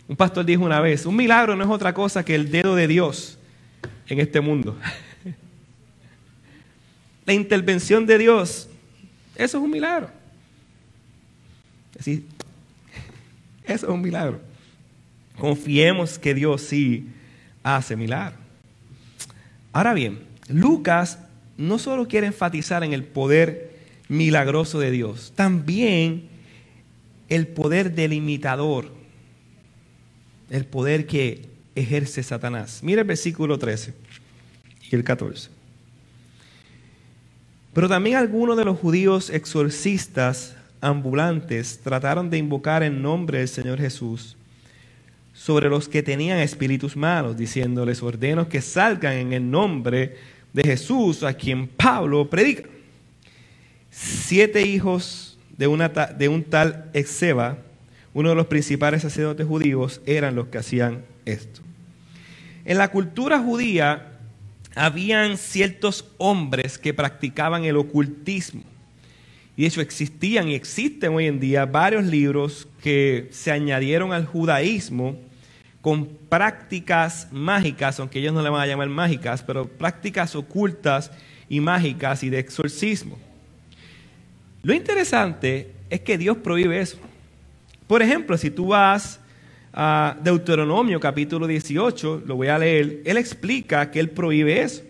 [0.08, 2.88] Un pastor dijo una vez, un milagro no es otra cosa que el dedo de
[2.88, 3.39] Dios
[4.08, 4.78] en este mundo.
[7.25, 8.67] La intervención de Dios,
[9.35, 10.09] eso es un milagro.
[11.99, 12.25] Así,
[13.63, 14.39] eso es un milagro.
[15.38, 17.07] Confiemos que Dios sí
[17.63, 18.39] hace milagros.
[19.73, 21.19] Ahora bien, Lucas
[21.57, 23.75] no solo quiere enfatizar en el poder
[24.07, 26.29] milagroso de Dios, también
[27.27, 28.91] el poder delimitador,
[30.49, 32.81] el poder que ejerce Satanás.
[32.83, 33.93] Mira el versículo 13
[34.91, 35.55] y el 14.
[37.75, 43.79] Pero también algunos de los judíos exorcistas ambulantes trataron de invocar el nombre del Señor
[43.79, 44.38] Jesús
[45.33, 50.15] sobre los que tenían espíritus malos, diciéndoles, ordeno que salgan en el nombre
[50.53, 52.63] de Jesús, a quien Pablo predica.
[53.91, 55.67] Siete hijos de,
[56.17, 57.57] de un tal Exeba,
[58.13, 61.59] uno de los principales sacerdotes judíos, eran los que hacían esto.
[62.63, 64.14] En la cultura judía
[64.75, 68.63] habían ciertos hombres que practicaban el ocultismo.
[69.57, 74.25] Y de hecho existían y existen hoy en día varios libros que se añadieron al
[74.25, 75.17] judaísmo
[75.81, 81.11] con prácticas mágicas, aunque ellos no le van a llamar mágicas, pero prácticas ocultas
[81.47, 83.17] y mágicas y de exorcismo.
[84.61, 86.97] Lo interesante es que Dios prohíbe eso.
[87.88, 89.19] Por ejemplo, si tú vas
[89.77, 94.83] a Deuteronomio capítulo 18, lo voy a leer, Él explica que Él prohíbe eso.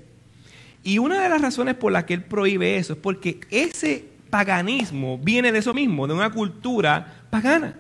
[0.84, 5.18] Y una de las razones por las que Él prohíbe eso es porque ese paganismo
[5.18, 7.76] viene de eso mismo, de una cultura pagana,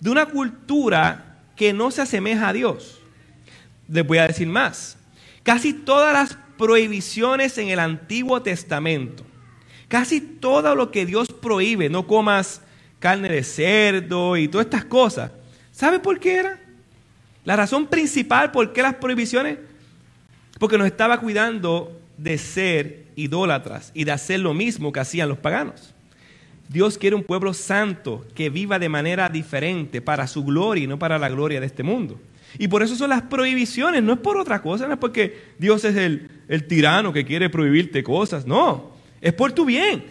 [0.00, 3.02] de una cultura que no se asemeja a Dios.
[3.86, 4.96] Les voy a decir más.
[5.42, 9.24] Casi todas las prohibiciones en el Antiguo Testamento,
[9.88, 12.62] casi todo lo que Dios prohíbe, no comas
[12.98, 15.32] carne de cerdo y todas estas cosas,
[15.80, 16.60] ¿sabe por qué era?
[17.46, 19.56] La razón principal por qué las prohibiciones,
[20.58, 25.38] porque nos estaba cuidando de ser idólatras y de hacer lo mismo que hacían los
[25.38, 25.94] paganos.
[26.68, 30.98] Dios quiere un pueblo santo que viva de manera diferente para su gloria y no
[30.98, 32.20] para la gloria de este mundo.
[32.58, 35.82] Y por eso son las prohibiciones, no es por otra cosa, no es porque Dios
[35.84, 40.04] es el, el tirano que quiere prohibirte cosas, no, es por tu bien,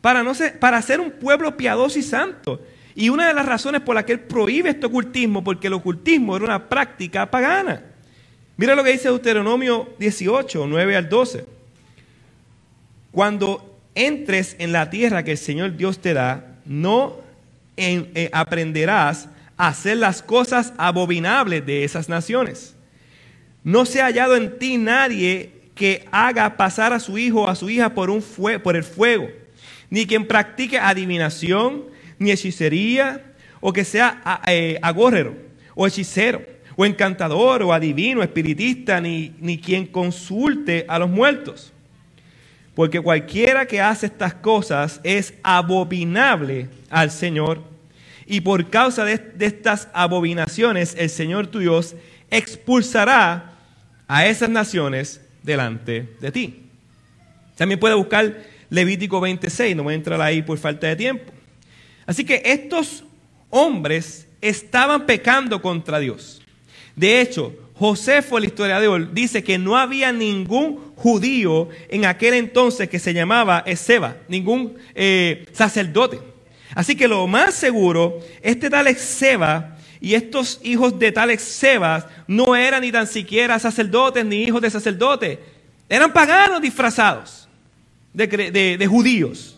[0.00, 2.60] para, no ser, para ser un pueblo piadoso y santo.
[2.98, 6.34] Y una de las razones por las que Él prohíbe este ocultismo, porque el ocultismo
[6.34, 7.80] era una práctica pagana.
[8.56, 11.44] Mira lo que dice Deuteronomio 18, 9 al 12.
[13.12, 17.18] Cuando entres en la tierra que el Señor Dios te da, no
[17.76, 22.74] eh, aprenderás a hacer las cosas abominables de esas naciones.
[23.62, 27.54] No se ha hallado en ti nadie que haga pasar a su hijo o a
[27.54, 28.24] su hija por, un
[28.64, 29.28] por el fuego,
[29.88, 33.22] ni quien practique adivinación, ni hechicería,
[33.60, 34.80] o que sea eh,
[35.74, 41.72] o hechicero o encantador, o adivino, espiritista, ni, ni quien consulte a los muertos.
[42.76, 47.64] Porque cualquiera que hace estas cosas es abominable al Señor.
[48.26, 51.96] Y por causa de, de estas abominaciones, el Señor tu Dios
[52.30, 53.54] expulsará
[54.06, 56.62] a esas naciones delante de ti.
[57.56, 61.32] También puede buscar Levítico 26, no voy a entrar ahí por falta de tiempo.
[62.08, 63.04] Así que estos
[63.50, 66.40] hombres estaban pecando contra Dios.
[66.96, 72.98] De hecho, Josefo, el historiador, dice que no había ningún judío en aquel entonces que
[72.98, 76.18] se llamaba Ezeba, ningún eh, sacerdote.
[76.74, 82.56] Así que lo más seguro, este tal Ezeba y estos hijos de tal Ezeba no
[82.56, 85.38] eran ni tan siquiera sacerdotes ni hijos de sacerdotes,
[85.90, 87.46] eran paganos disfrazados
[88.14, 89.57] de judíos.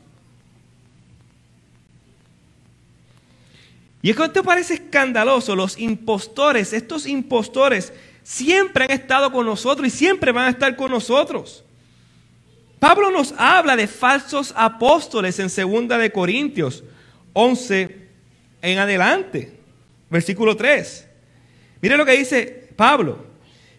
[4.03, 5.55] Y es que esto parece escandaloso.
[5.55, 10.91] Los impostores, estos impostores, siempre han estado con nosotros y siempre van a estar con
[10.91, 11.65] nosotros.
[12.79, 16.83] Pablo nos habla de falsos apóstoles en 2 de Corintios
[17.35, 18.09] 11
[18.63, 19.53] en adelante,
[20.09, 21.07] versículo 3.
[21.83, 23.27] Mire lo que dice Pablo.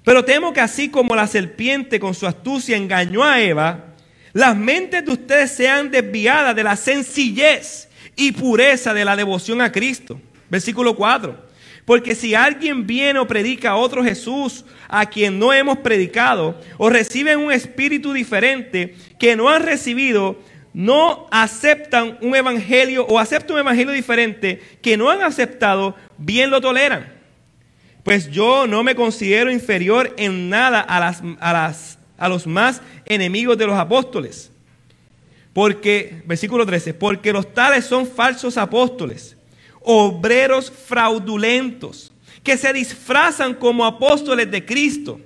[0.03, 3.85] Pero temo que así como la serpiente con su astucia engañó a Eva,
[4.33, 9.71] las mentes de ustedes sean desviadas de la sencillez y pureza de la devoción a
[9.71, 10.19] Cristo.
[10.49, 11.51] Versículo 4.
[11.85, 16.89] Porque si alguien viene o predica a otro Jesús a quien no hemos predicado, o
[16.89, 20.39] reciben un espíritu diferente que no han recibido,
[20.73, 26.61] no aceptan un evangelio o aceptan un evangelio diferente que no han aceptado, bien lo
[26.61, 27.13] toleran.
[28.03, 32.81] Pues yo no me considero inferior en nada a, las, a, las, a los más
[33.05, 34.50] enemigos de los apóstoles
[35.53, 39.35] porque, versículo 13, porque los tales son falsos apóstoles,
[39.81, 42.11] obreros fraudulentos,
[42.43, 45.19] que se disfrazan como apóstoles de Cristo.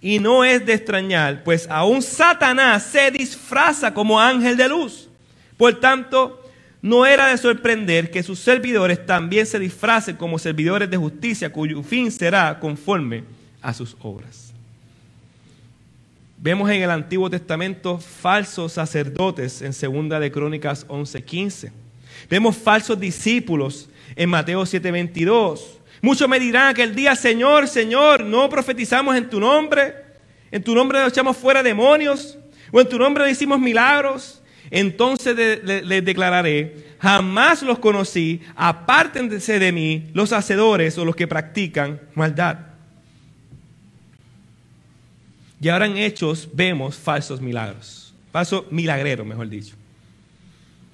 [0.00, 5.10] Y no es de extrañar, pues aún Satanás se disfraza como ángel de luz.
[5.58, 6.40] Por tanto,
[6.80, 11.82] no era de sorprender que sus servidores también se disfracen como servidores de justicia, cuyo
[11.82, 13.24] fin será conforme
[13.60, 14.49] a sus obras.
[16.42, 21.70] Vemos en el Antiguo Testamento falsos sacerdotes en Segunda de Crónicas 11:15.
[22.30, 25.78] Vemos falsos discípulos en Mateo 7:22.
[26.00, 29.94] Muchos me dirán aquel día, Señor, Señor, no profetizamos en tu nombre,
[30.50, 32.38] en tu nombre echamos fuera demonios,
[32.72, 34.40] o en tu nombre hicimos milagros.
[34.70, 42.00] Entonces les declararé, jamás los conocí, apártense de mí los hacedores o los que practican
[42.14, 42.69] maldad.
[45.60, 48.14] Y ahora en Hechos vemos falsos milagros.
[48.32, 49.74] Falso milagrero, mejor dicho.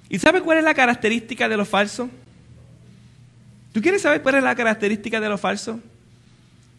[0.09, 2.09] ¿Y sabe cuál es la característica de lo falso?
[3.71, 5.79] ¿Tú quieres saber cuál es la característica de lo falso?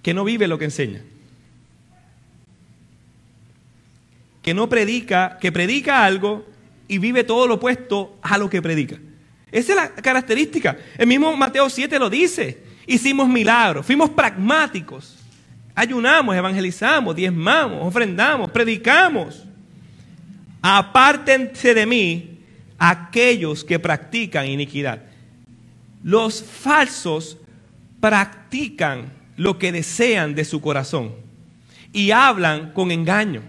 [0.02, 1.00] Que no vive lo que enseña.
[4.42, 6.46] Que no predica, que predica algo
[6.88, 8.96] y vive todo lo opuesto a lo que predica.
[9.52, 10.76] Esa es la característica.
[10.96, 12.58] El mismo Mateo 7 lo dice.
[12.86, 15.17] Hicimos milagros, fuimos pragmáticos.
[15.78, 19.44] Ayunamos, evangelizamos, diezmamos, ofrendamos, predicamos.
[20.60, 22.40] Apártense de mí
[22.76, 25.00] aquellos que practican iniquidad.
[26.02, 27.36] Los falsos
[28.00, 31.14] practican lo que desean de su corazón
[31.92, 33.42] y hablan con engaño.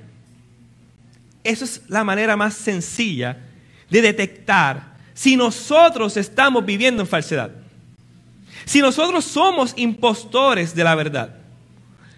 [1.43, 3.37] Esa es la manera más sencilla
[3.89, 7.49] de detectar si nosotros estamos viviendo en falsedad.
[8.65, 11.38] Si nosotros somos impostores de la verdad.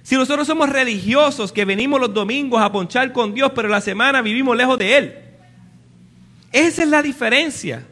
[0.03, 4.21] Si nosotros somos religiosos que venimos los domingos a ponchar con Dios, pero la semana
[4.21, 5.15] vivimos lejos de Él.
[6.51, 7.85] Esa es la diferencia.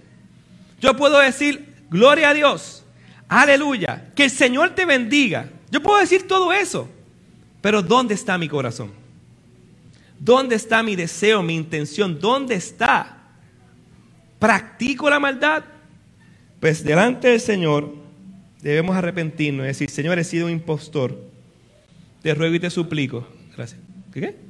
[0.82, 2.84] Yo puedo decir, gloria a Dios,
[3.28, 5.49] aleluya, que el Señor te bendiga.
[5.72, 6.89] Yo puedo decir todo eso,
[7.62, 8.91] pero ¿dónde está mi corazón?
[10.20, 12.20] ¿Dónde está mi deseo, mi intención?
[12.20, 13.18] ¿Dónde está?
[14.39, 15.64] ¿Practico la maldad?
[16.60, 17.93] Pues delante del Señor
[18.62, 21.29] debemos arrepentirnos y decir, Señor, he sido un impostor.
[22.22, 23.28] Te ruego y te suplico.
[23.56, 23.80] Gracias.
[24.14, 24.50] ¿Qué?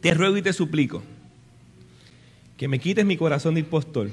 [0.00, 1.02] Te ruego y te suplico
[2.56, 4.10] que me quites mi corazón de impostor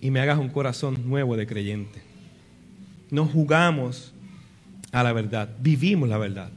[0.00, 2.00] y me hagas un corazón nuevo de creyente.
[3.10, 4.14] No jugamos
[4.90, 6.50] a la verdad, vivimos la verdad.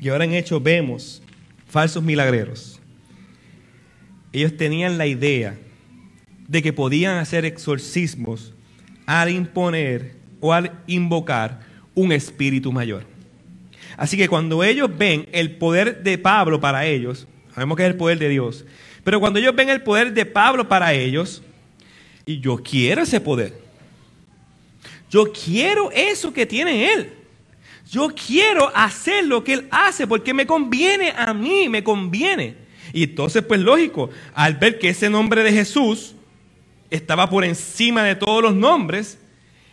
[0.00, 1.22] Y ahora en hecho vemos
[1.68, 2.80] falsos milagreros.
[4.32, 5.56] Ellos tenían la idea
[6.48, 8.52] de que podían hacer exorcismos
[9.06, 11.60] al imponer o al invocar
[11.94, 13.04] un espíritu mayor.
[13.96, 17.96] Así que cuando ellos ven el poder de Pablo para ellos, sabemos que es el
[17.96, 18.64] poder de Dios,
[19.04, 21.42] pero cuando ellos ven el poder de Pablo para ellos,
[22.26, 23.54] y yo quiero ese poder,
[25.10, 27.12] yo quiero eso que tiene él.
[27.90, 32.54] Yo quiero hacer lo que él hace porque me conviene a mí, me conviene.
[32.92, 36.14] Y entonces, pues lógico, al ver que ese nombre de Jesús
[36.90, 39.18] estaba por encima de todos los nombres,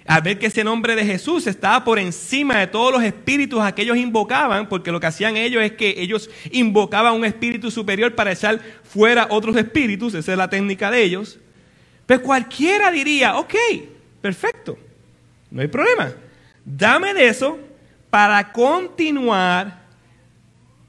[0.07, 3.73] al ver que ese nombre de Jesús estaba por encima de todos los espíritus a
[3.73, 8.13] que ellos invocaban, porque lo que hacían ellos es que ellos invocaban un espíritu superior
[8.13, 11.39] para echar fuera otros espíritus, esa es la técnica de ellos,
[12.05, 13.55] pues cualquiera diría, ok,
[14.21, 14.77] perfecto,
[15.49, 16.13] no hay problema,
[16.63, 17.57] dame de eso
[18.11, 19.85] para continuar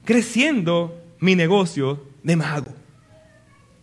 [0.05, 2.73] creciendo mi negocio de mago.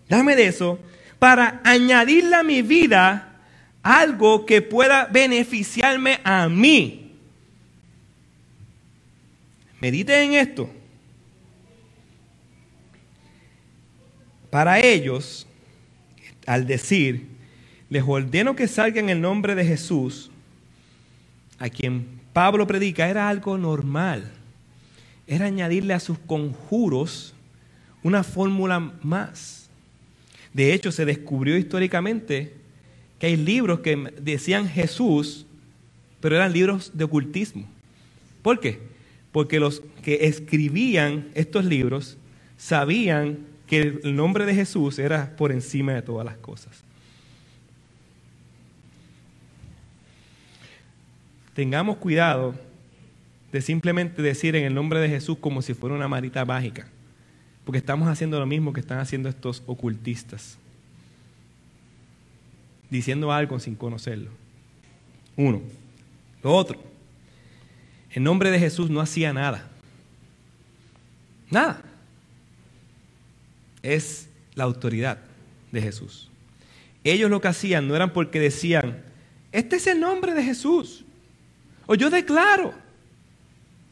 [0.09, 0.79] Dame de eso
[1.25, 3.41] para añadirle a mi vida
[3.83, 7.15] algo que pueda beneficiarme a mí.
[9.81, 10.69] Medite en esto.
[14.51, 15.47] Para ellos,
[16.47, 17.27] al decir,
[17.89, 20.31] les ordeno que salgan en el nombre de Jesús,
[21.59, 24.31] a quien Pablo predica, era algo normal.
[25.27, 27.33] Era añadirle a sus conjuros
[28.03, 29.64] una fórmula más.
[30.55, 32.55] De hecho, se descubrió históricamente
[33.19, 35.47] que hay libros que decían Jesús,
[36.21, 37.69] pero eran libros de ocultismo.
[38.41, 38.81] ¿Por qué?
[39.33, 42.17] Porque los que escribían estos libros
[42.57, 46.85] sabían que el nombre de Jesús era por encima de todas las cosas.
[51.55, 52.55] Tengamos cuidado
[53.53, 56.89] de simplemente decir en el nombre de Jesús como si fuera una marita mágica,
[57.65, 60.59] porque estamos haciendo lo mismo que están haciendo estos ocultistas
[62.95, 64.31] diciendo algo sin conocerlo.
[65.37, 65.63] Uno.
[66.43, 66.81] Lo otro.
[68.13, 69.69] En nombre de Jesús no hacía nada.
[71.51, 71.83] Nada.
[73.83, 75.19] Es la autoridad
[75.73, 76.31] de Jesús.
[77.03, 79.03] Ellos lo que hacían no eran porque decían,
[79.51, 81.05] este es el nombre de Jesús.
[81.87, 82.73] O yo declaro.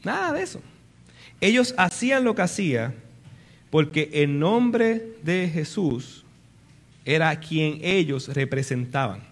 [0.05, 0.63] Nada de eso.
[1.41, 2.95] Ellos hacían lo que hacía
[3.73, 6.25] porque en nombre de Jesús
[7.07, 9.23] era quien ellos representaban.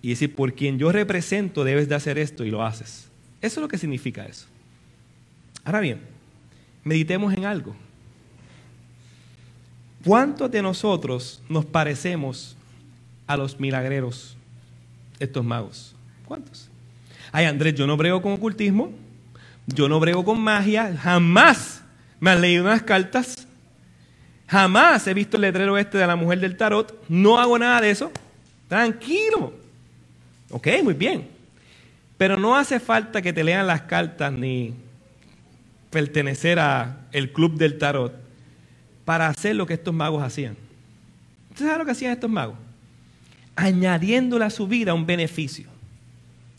[0.00, 3.08] Y decir, por quien yo represento debes de hacer esto y lo haces.
[3.42, 4.46] Eso es lo que significa eso.
[5.64, 5.98] Ahora bien,
[6.84, 7.74] meditemos en algo.
[10.04, 12.56] ¿Cuántos de nosotros nos parecemos
[13.26, 14.36] a los milagreros,
[15.18, 15.92] estos magos?
[16.24, 16.68] ¿Cuántos?
[17.32, 18.92] Ay, Andrés, yo no brego con ocultismo,
[19.66, 21.82] yo no brego con magia, jamás
[22.20, 23.48] me han leído unas cartas,
[24.48, 27.04] Jamás he visto el letrero este de la mujer del tarot.
[27.08, 28.10] No hago nada de eso.
[28.66, 29.52] Tranquilo.
[30.50, 31.28] Ok, muy bien.
[32.16, 34.72] Pero no hace falta que te lean las cartas ni
[35.90, 38.12] pertenecer a el club del tarot
[39.04, 40.56] para hacer lo que estos magos hacían.
[41.50, 42.56] ¿Usted sabe lo que hacían estos magos?
[43.54, 45.68] Añadiéndole a su vida un beneficio.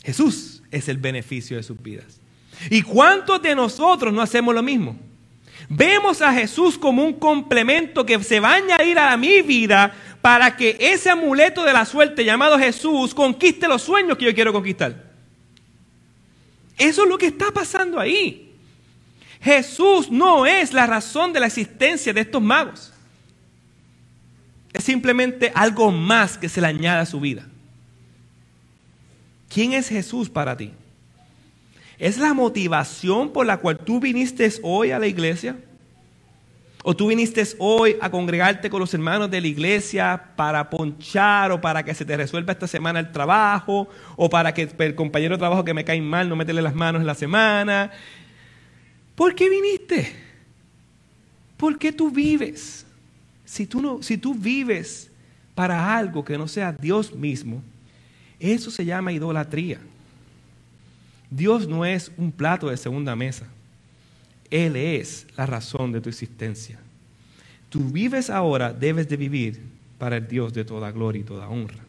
[0.04, 2.20] Jesús es el beneficio de sus vidas.
[2.70, 4.96] ¿Y cuántos de nosotros no hacemos lo mismo?
[5.72, 10.56] Vemos a Jesús como un complemento que se va a añadir a mi vida para
[10.56, 15.12] que ese amuleto de la suerte llamado Jesús conquiste los sueños que yo quiero conquistar.
[16.76, 18.52] Eso es lo que está pasando ahí.
[19.40, 22.92] Jesús no es la razón de la existencia de estos magos.
[24.72, 27.46] Es simplemente algo más que se le añade a su vida.
[29.48, 30.72] ¿Quién es Jesús para ti?
[32.00, 35.58] ¿Es la motivación por la cual tú viniste hoy a la iglesia?
[36.82, 41.60] ¿O tú viniste hoy a congregarte con los hermanos de la iglesia para ponchar o
[41.60, 43.86] para que se te resuelva esta semana el trabajo
[44.16, 47.02] o para que el compañero de trabajo que me cae mal no meterle las manos
[47.02, 47.90] en la semana?
[49.14, 50.16] ¿Por qué viniste?
[51.58, 52.86] ¿Por qué tú vives?
[53.44, 55.10] Si tú, no, si tú vives
[55.54, 57.62] para algo que no sea Dios mismo,
[58.38, 59.80] Eso se llama idolatría.
[61.30, 63.46] Dios no es un plato de segunda mesa.
[64.50, 66.78] Él es la razón de tu existencia.
[67.68, 69.62] Tú vives ahora, debes de vivir
[69.98, 71.84] para el Dios de toda gloria y toda honra.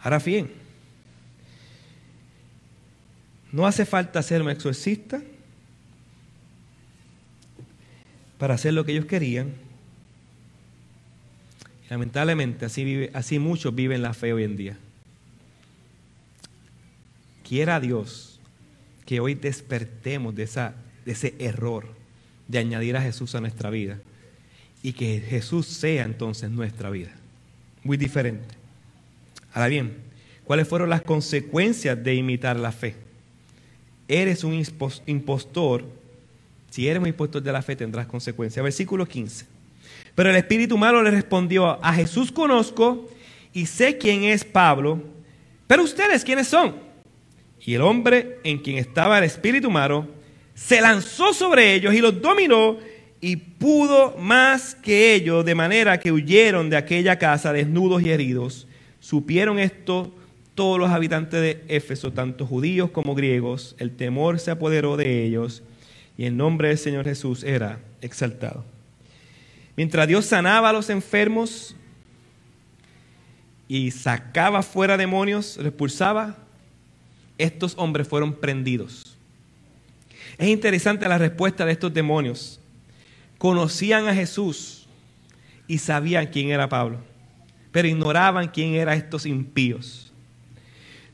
[0.00, 0.50] Ahora bien,
[3.50, 5.22] no hace falta ser un exorcista
[8.38, 9.54] para hacer lo que ellos querían.
[11.88, 14.76] lamentablemente así, vive, así muchos viven la fe hoy en día.
[17.46, 18.40] Quiera Dios
[19.04, 20.74] que hoy despertemos de, esa,
[21.04, 21.86] de ese error
[22.48, 24.00] de añadir a Jesús a nuestra vida
[24.82, 27.12] y que Jesús sea entonces nuestra vida.
[27.84, 28.54] Muy diferente.
[29.52, 29.96] Ahora bien,
[30.44, 32.96] ¿cuáles fueron las consecuencias de imitar la fe?
[34.08, 34.60] Eres un
[35.06, 35.84] impostor.
[36.70, 38.62] Si eres un impostor de la fe tendrás consecuencias.
[38.62, 39.46] Versículo 15.
[40.16, 43.08] Pero el espíritu malo le respondió, a Jesús conozco
[43.52, 45.00] y sé quién es Pablo,
[45.68, 46.85] pero ustedes quiénes son.
[47.66, 50.06] Y el hombre en quien estaba el espíritu malo
[50.54, 52.78] se lanzó sobre ellos y los dominó
[53.20, 58.68] y pudo más que ellos, de manera que huyeron de aquella casa desnudos y heridos.
[59.00, 60.14] Supieron esto
[60.54, 63.74] todos los habitantes de Éfeso, tanto judíos como griegos.
[63.80, 65.64] El temor se apoderó de ellos
[66.16, 68.64] y el nombre del Señor Jesús era exaltado.
[69.76, 71.74] Mientras Dios sanaba a los enfermos
[73.66, 76.45] y sacaba fuera demonios, expulsaba,
[77.38, 79.16] estos hombres fueron prendidos.
[80.38, 82.60] Es interesante la respuesta de estos demonios.
[83.38, 84.86] Conocían a Jesús
[85.66, 86.98] y sabían quién era Pablo,
[87.72, 90.12] pero ignoraban quién eran estos impíos.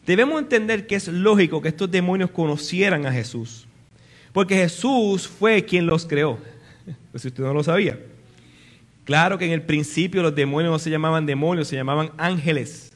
[0.06, 3.66] Debemos entender que es lógico que estos demonios conocieran a Jesús,
[4.32, 6.38] porque Jesús fue quien los creó.
[7.12, 8.00] Pues si usted no lo sabía.
[9.04, 12.91] Claro que en el principio los demonios no se llamaban demonios, se llamaban ángeles.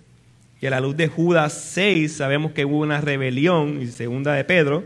[0.60, 4.44] Y a la luz de Judas 6 sabemos que hubo una rebelión, y segunda de
[4.44, 4.84] Pedro,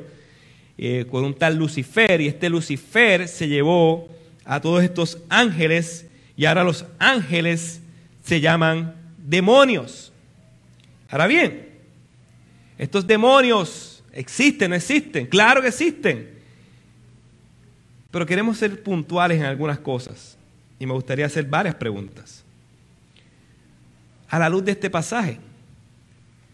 [0.76, 4.08] eh, con un tal Lucifer, y este Lucifer se llevó
[4.44, 6.06] a todos estos ángeles,
[6.36, 7.80] y ahora los ángeles
[8.24, 10.12] se llaman demonios.
[11.08, 11.68] Ahora bien,
[12.78, 16.30] estos demonios existen, no existen, claro que existen,
[18.10, 20.36] pero queremos ser puntuales en algunas cosas,
[20.80, 22.42] y me gustaría hacer varias preguntas.
[24.28, 25.38] A la luz de este pasaje,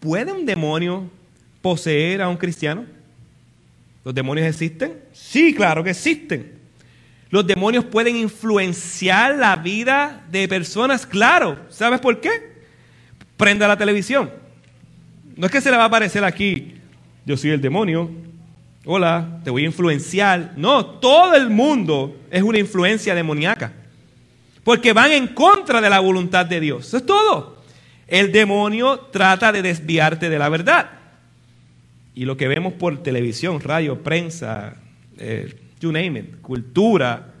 [0.07, 1.09] ¿puede un demonio
[1.61, 2.85] poseer a un cristiano?
[4.05, 5.01] ¿Los demonios existen?
[5.11, 6.53] Sí, claro que existen.
[7.29, 11.59] Los demonios pueden influenciar la vida de personas, claro.
[11.67, 12.29] ¿Sabes por qué?
[13.35, 14.31] Prenda la televisión.
[15.35, 16.75] No es que se le va a aparecer aquí,
[17.25, 18.09] yo soy el demonio,
[18.85, 20.53] hola, te voy a influenciar.
[20.55, 23.73] No, todo el mundo es una influencia demoníaca.
[24.63, 26.87] Porque van en contra de la voluntad de Dios.
[26.87, 27.56] Eso es todo.
[28.07, 30.91] El demonio trata de desviarte de la verdad.
[32.15, 34.75] Y lo que vemos por televisión, radio, prensa,
[35.17, 37.33] eh, you name it, cultura,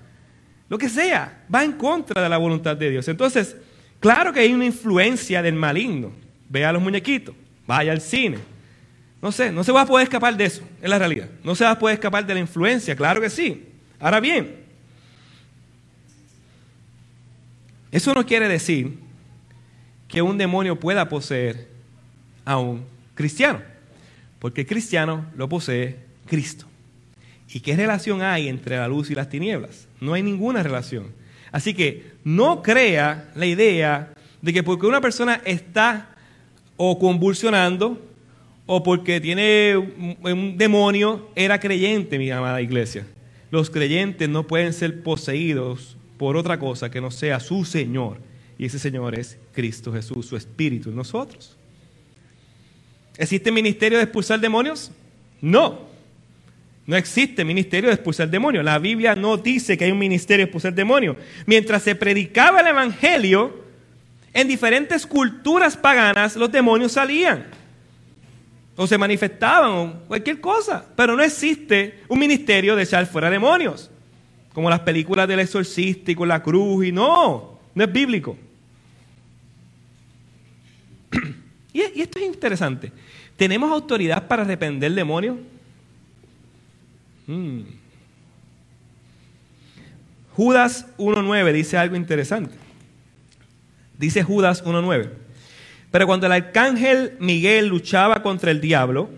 [0.69, 3.07] lo que sea, va en contra de la voluntad de Dios.
[3.07, 3.55] Entonces,
[3.99, 6.11] claro que hay una influencia del maligno.
[6.49, 7.33] Vea los muñequitos,
[7.65, 8.37] vaya al cine.
[9.21, 11.29] No sé, no se va a poder escapar de eso, es la realidad.
[11.43, 13.65] No se va a poder escapar de la influencia, claro que sí.
[13.99, 14.57] Ahora bien,
[17.91, 19.06] eso no quiere decir
[20.07, 21.67] que un demonio pueda poseer
[22.45, 22.85] a un
[23.15, 23.59] cristiano
[24.39, 25.95] porque el cristiano lo posee
[26.25, 26.65] Cristo.
[27.51, 29.87] ¿Y qué relación hay entre la luz y las tinieblas?
[30.01, 31.07] No hay ninguna relación.
[31.51, 36.09] Así que no crea la idea de que porque una persona está
[36.75, 38.01] o convulsionando
[38.65, 43.07] o porque tiene un demonio, era creyente, mi amada iglesia.
[43.49, 48.17] Los creyentes no pueden ser poseídos por otra cosa que no sea su Señor.
[48.57, 51.55] Y ese Señor es Cristo Jesús, su Espíritu en nosotros.
[53.17, 54.91] ¿Existe ministerio de expulsar demonios?
[55.41, 55.87] No.
[56.85, 58.63] No existe ministerio de expulsar demonios.
[58.63, 61.17] La Biblia no dice que hay un ministerio de expulsar demonios.
[61.45, 63.63] Mientras se predicaba el Evangelio,
[64.33, 67.47] en diferentes culturas paganas los demonios salían.
[68.75, 70.85] O se manifestaban, o cualquier cosa.
[70.95, 73.91] Pero no existe un ministerio de echar fuera demonios.
[74.53, 76.85] Como las películas del exorcista y con la cruz.
[76.85, 78.37] Y no, no es bíblico.
[81.77, 82.91] Y, esto es interesante.
[83.35, 85.37] ¿Tenemos autoridad para reprender demonios?
[87.27, 87.61] Hmm.
[90.33, 92.55] Judas 1.9 dice algo interesante.
[93.99, 95.09] Dice Judas 1.9.
[95.91, 99.11] Pero cuando el arcángel Miguel luchaba contra el diablo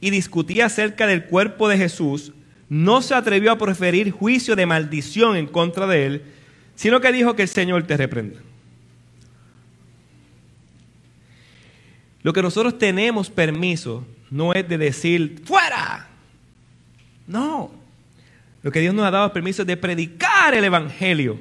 [0.00, 2.32] y discutía acerca del cuerpo de Jesús,
[2.70, 6.22] no se atrevió a proferir juicio de maldición en contra de él,
[6.76, 8.40] sino que dijo que el Señor te reprenda.
[12.26, 16.08] Lo que nosotros tenemos permiso no es de decir, fuera.
[17.28, 17.70] No.
[18.64, 21.38] Lo que Dios nos ha dado permiso es de predicar el Evangelio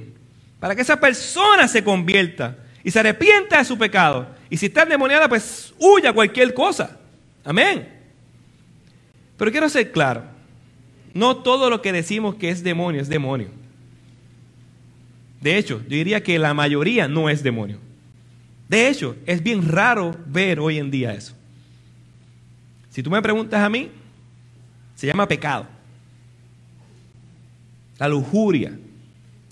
[0.59, 4.27] para que esa persona se convierta y se arrepienta de su pecado.
[4.47, 6.99] Y si está endemoniada, pues huya cualquier cosa.
[7.43, 7.91] Amén.
[9.38, 10.21] Pero quiero ser claro,
[11.15, 13.47] no todo lo que decimos que es demonio es demonio.
[15.41, 17.79] De hecho, yo diría que la mayoría no es demonio.
[18.68, 21.36] De hecho, es bien raro ver hoy en día eso.
[22.89, 23.89] Si tú me preguntas a mí,
[24.95, 25.68] se llama pecado.
[27.97, 28.78] La lujuria,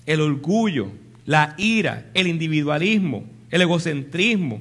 [0.06, 0.90] el orgullo,
[1.26, 4.60] la ira, el individualismo, el egocentrismo.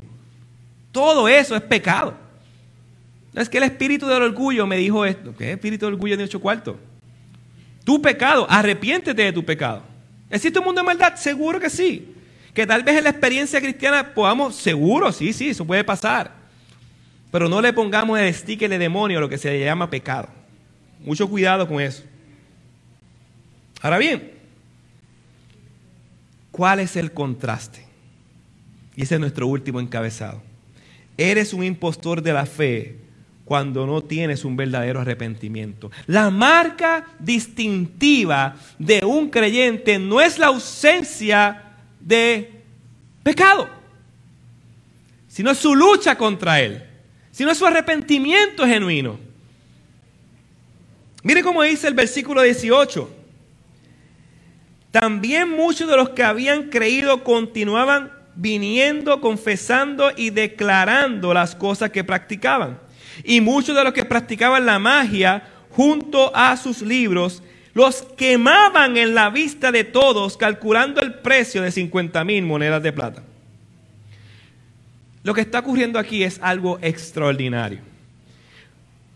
[0.91, 2.15] Todo eso es pecado.
[3.33, 5.35] Es que el espíritu del orgullo me dijo esto.
[5.35, 6.75] ¿Qué espíritu del orgullo de ocho cuartos?
[7.83, 9.83] Tu pecado, arrepiéntete de tu pecado.
[10.29, 11.15] ¿Existe un mundo de maldad?
[11.15, 12.12] Seguro que sí.
[12.53, 16.31] Que tal vez en la experiencia cristiana podamos, seguro, sí, sí, eso puede pasar.
[17.31, 20.29] Pero no le pongamos el sticker de demonio lo que se llama pecado.
[21.03, 22.03] Mucho cuidado con eso.
[23.81, 24.31] Ahora bien,
[26.51, 27.85] ¿cuál es el contraste?
[28.95, 30.43] Y ese es nuestro último encabezado.
[31.17, 32.97] Eres un impostor de la fe
[33.45, 35.91] cuando no tienes un verdadero arrepentimiento.
[36.07, 41.62] La marca distintiva de un creyente no es la ausencia
[42.03, 42.61] de
[43.23, 43.69] pecado,
[45.27, 46.83] sino su lucha contra él,
[47.31, 49.19] sino su arrepentimiento genuino.
[51.23, 53.09] Mire cómo dice el versículo 18.
[54.91, 62.03] También muchos de los que habían creído continuaban viniendo, confesando y declarando las cosas que
[62.03, 62.79] practicaban.
[63.23, 67.41] Y muchos de los que practicaban la magia junto a sus libros
[67.73, 72.93] los quemaban en la vista de todos, calculando el precio de 50 mil monedas de
[72.93, 73.23] plata.
[75.23, 77.79] Lo que está ocurriendo aquí es algo extraordinario.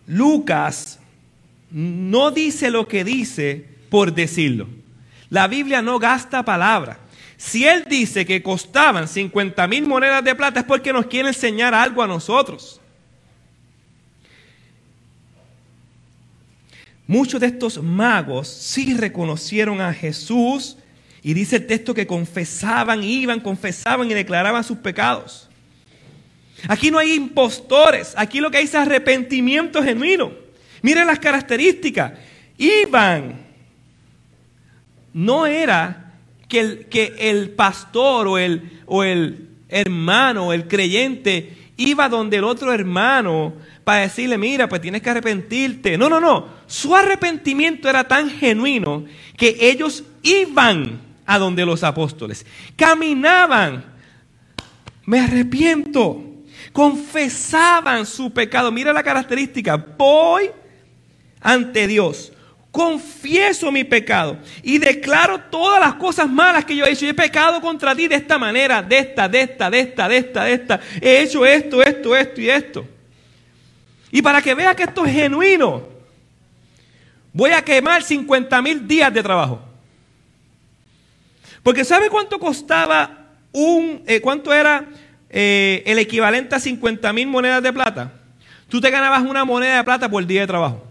[0.08, 1.00] Lucas
[1.70, 4.68] no dice lo que dice por decirlo.
[5.30, 7.00] La Biblia no gasta palabra.
[7.36, 11.74] Si él dice que costaban 50 mil monedas de plata es porque nos quiere enseñar
[11.74, 12.82] algo a nosotros.
[17.08, 20.78] Muchos de estos magos sí reconocieron a Jesús
[21.24, 25.50] y dice el texto que confesaban, iban, confesaban y declaraban sus pecados.
[26.68, 30.32] Aquí no hay impostores, aquí lo que hay es arrepentimiento genuino.
[30.82, 32.14] Miren las características.
[32.58, 33.46] Iban.
[35.14, 36.14] No era
[36.48, 42.44] que el, que el pastor o el, o el hermano el creyente iba donde el
[42.44, 43.54] otro hermano
[43.84, 45.98] para decirle, mira, pues tienes que arrepentirte.
[45.98, 46.57] No, no, no.
[46.68, 49.06] Su arrepentimiento era tan genuino
[49.38, 52.46] que ellos iban a donde los apóstoles.
[52.76, 53.86] Caminaban.
[55.06, 56.24] Me arrepiento.
[56.74, 58.72] Confesaban su pecado.
[58.72, 59.78] Mira la característica.
[59.78, 60.52] Voy
[61.42, 62.34] ante Dios.
[62.70, 67.06] Confieso mi pecado y declaro todas las cosas malas que yo he hecho.
[67.06, 70.18] Yo he pecado contra ti de esta manera, de esta, de esta, de esta, de
[70.18, 70.80] esta, de esta.
[71.02, 72.86] He hecho esto, esto, esto y esto.
[74.12, 75.97] Y para que vea que esto es genuino,
[77.34, 79.62] voy a quemar 50 mil días de trabajo.
[81.64, 84.88] Porque ¿sabe cuánto costaba un, eh, cuánto era
[85.30, 88.14] eh, el equivalente a 50 mil monedas de plata?
[88.70, 90.84] Tú te ganabas una moneda de plata por día de trabajo.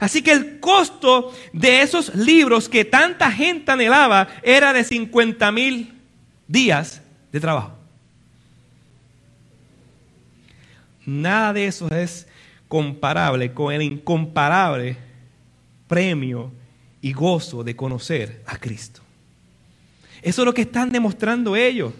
[0.00, 5.92] Así que el costo de esos libros que tanta gente anhelaba era de 50 mil
[6.46, 7.72] días de trabajo.
[11.04, 12.26] Nada de eso es
[12.68, 14.96] comparable con el incomparable
[15.92, 16.50] premio
[17.02, 19.02] y gozo de conocer a Cristo.
[20.22, 21.92] Eso es lo que están demostrando ellos.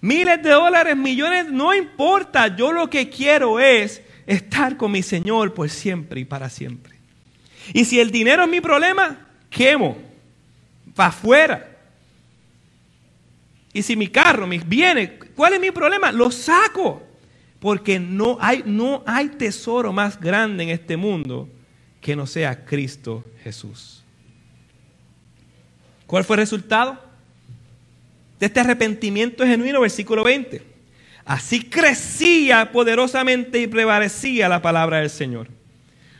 [0.00, 2.54] Miles de dólares, millones, no importa.
[2.54, 6.94] Yo lo que quiero es estar con mi Señor por siempre y para siempre.
[7.72, 9.98] Y si el dinero es mi problema, quemo.
[10.94, 11.76] Para afuera.
[13.72, 16.12] Y si mi carro, mis bienes, ¿cuál es mi problema?
[16.12, 17.02] Lo saco.
[17.58, 21.48] Porque no hay, no hay tesoro más grande en este mundo
[22.00, 24.02] que no sea Cristo Jesús.
[26.06, 26.98] ¿Cuál fue el resultado?
[28.38, 30.62] De este arrepentimiento genuino, versículo 20.
[31.24, 35.48] Así crecía poderosamente y prevalecía la palabra del Señor.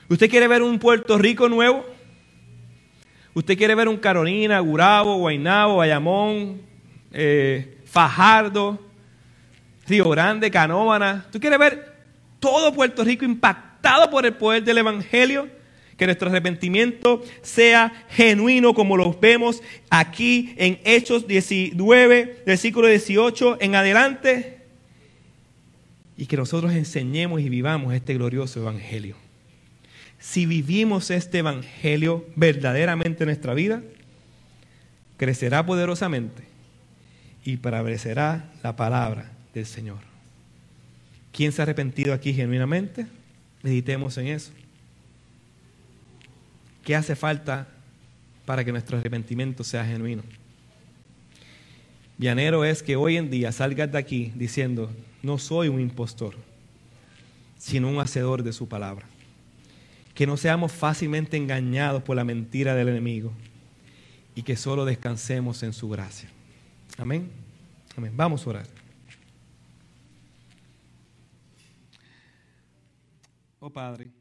[0.09, 1.87] ¿Usted quiere ver un Puerto Rico nuevo?
[3.35, 6.63] ¿Usted quiere ver un Carolina, Gurabo, Guaynabo, Bayamón,
[7.13, 8.81] eh, Fajardo,
[9.87, 11.27] Río Grande, Canóvana?
[11.31, 11.95] ¿Tú quieres ver
[12.41, 15.49] todo Puerto Rico impactado por el poder del Evangelio?
[15.97, 23.75] Que nuestro arrepentimiento sea genuino como lo vemos aquí en Hechos 19, versículo 18 en
[23.75, 24.53] adelante.
[26.19, 29.17] y que nosotros enseñemos y vivamos este glorioso evangelio.
[30.19, 33.83] Si vivimos este evangelio verdaderamente en nuestra vida,
[35.19, 36.43] crecerá poderosamente
[37.45, 39.99] y prevalecerá la palabra del Señor.
[41.33, 43.07] ¿Quién se ha arrepentido aquí genuinamente?
[43.63, 44.53] Meditemos en eso.
[46.87, 47.67] ¿Qué hace falta
[48.45, 50.23] para que nuestro arrepentimiento sea genuino?
[52.17, 56.37] Llanero es que hoy en día salgas de aquí diciendo, no soy un impostor,
[57.59, 59.05] sino un hacedor de su palabra.
[60.15, 63.33] Que no seamos fácilmente engañados por la mentira del enemigo
[64.37, 66.29] y que solo descansemos en su gracia.
[66.99, 67.29] Amén.
[67.97, 68.13] Amén.
[68.15, 68.67] Vamos a orar.
[73.59, 74.16] Oh Padre.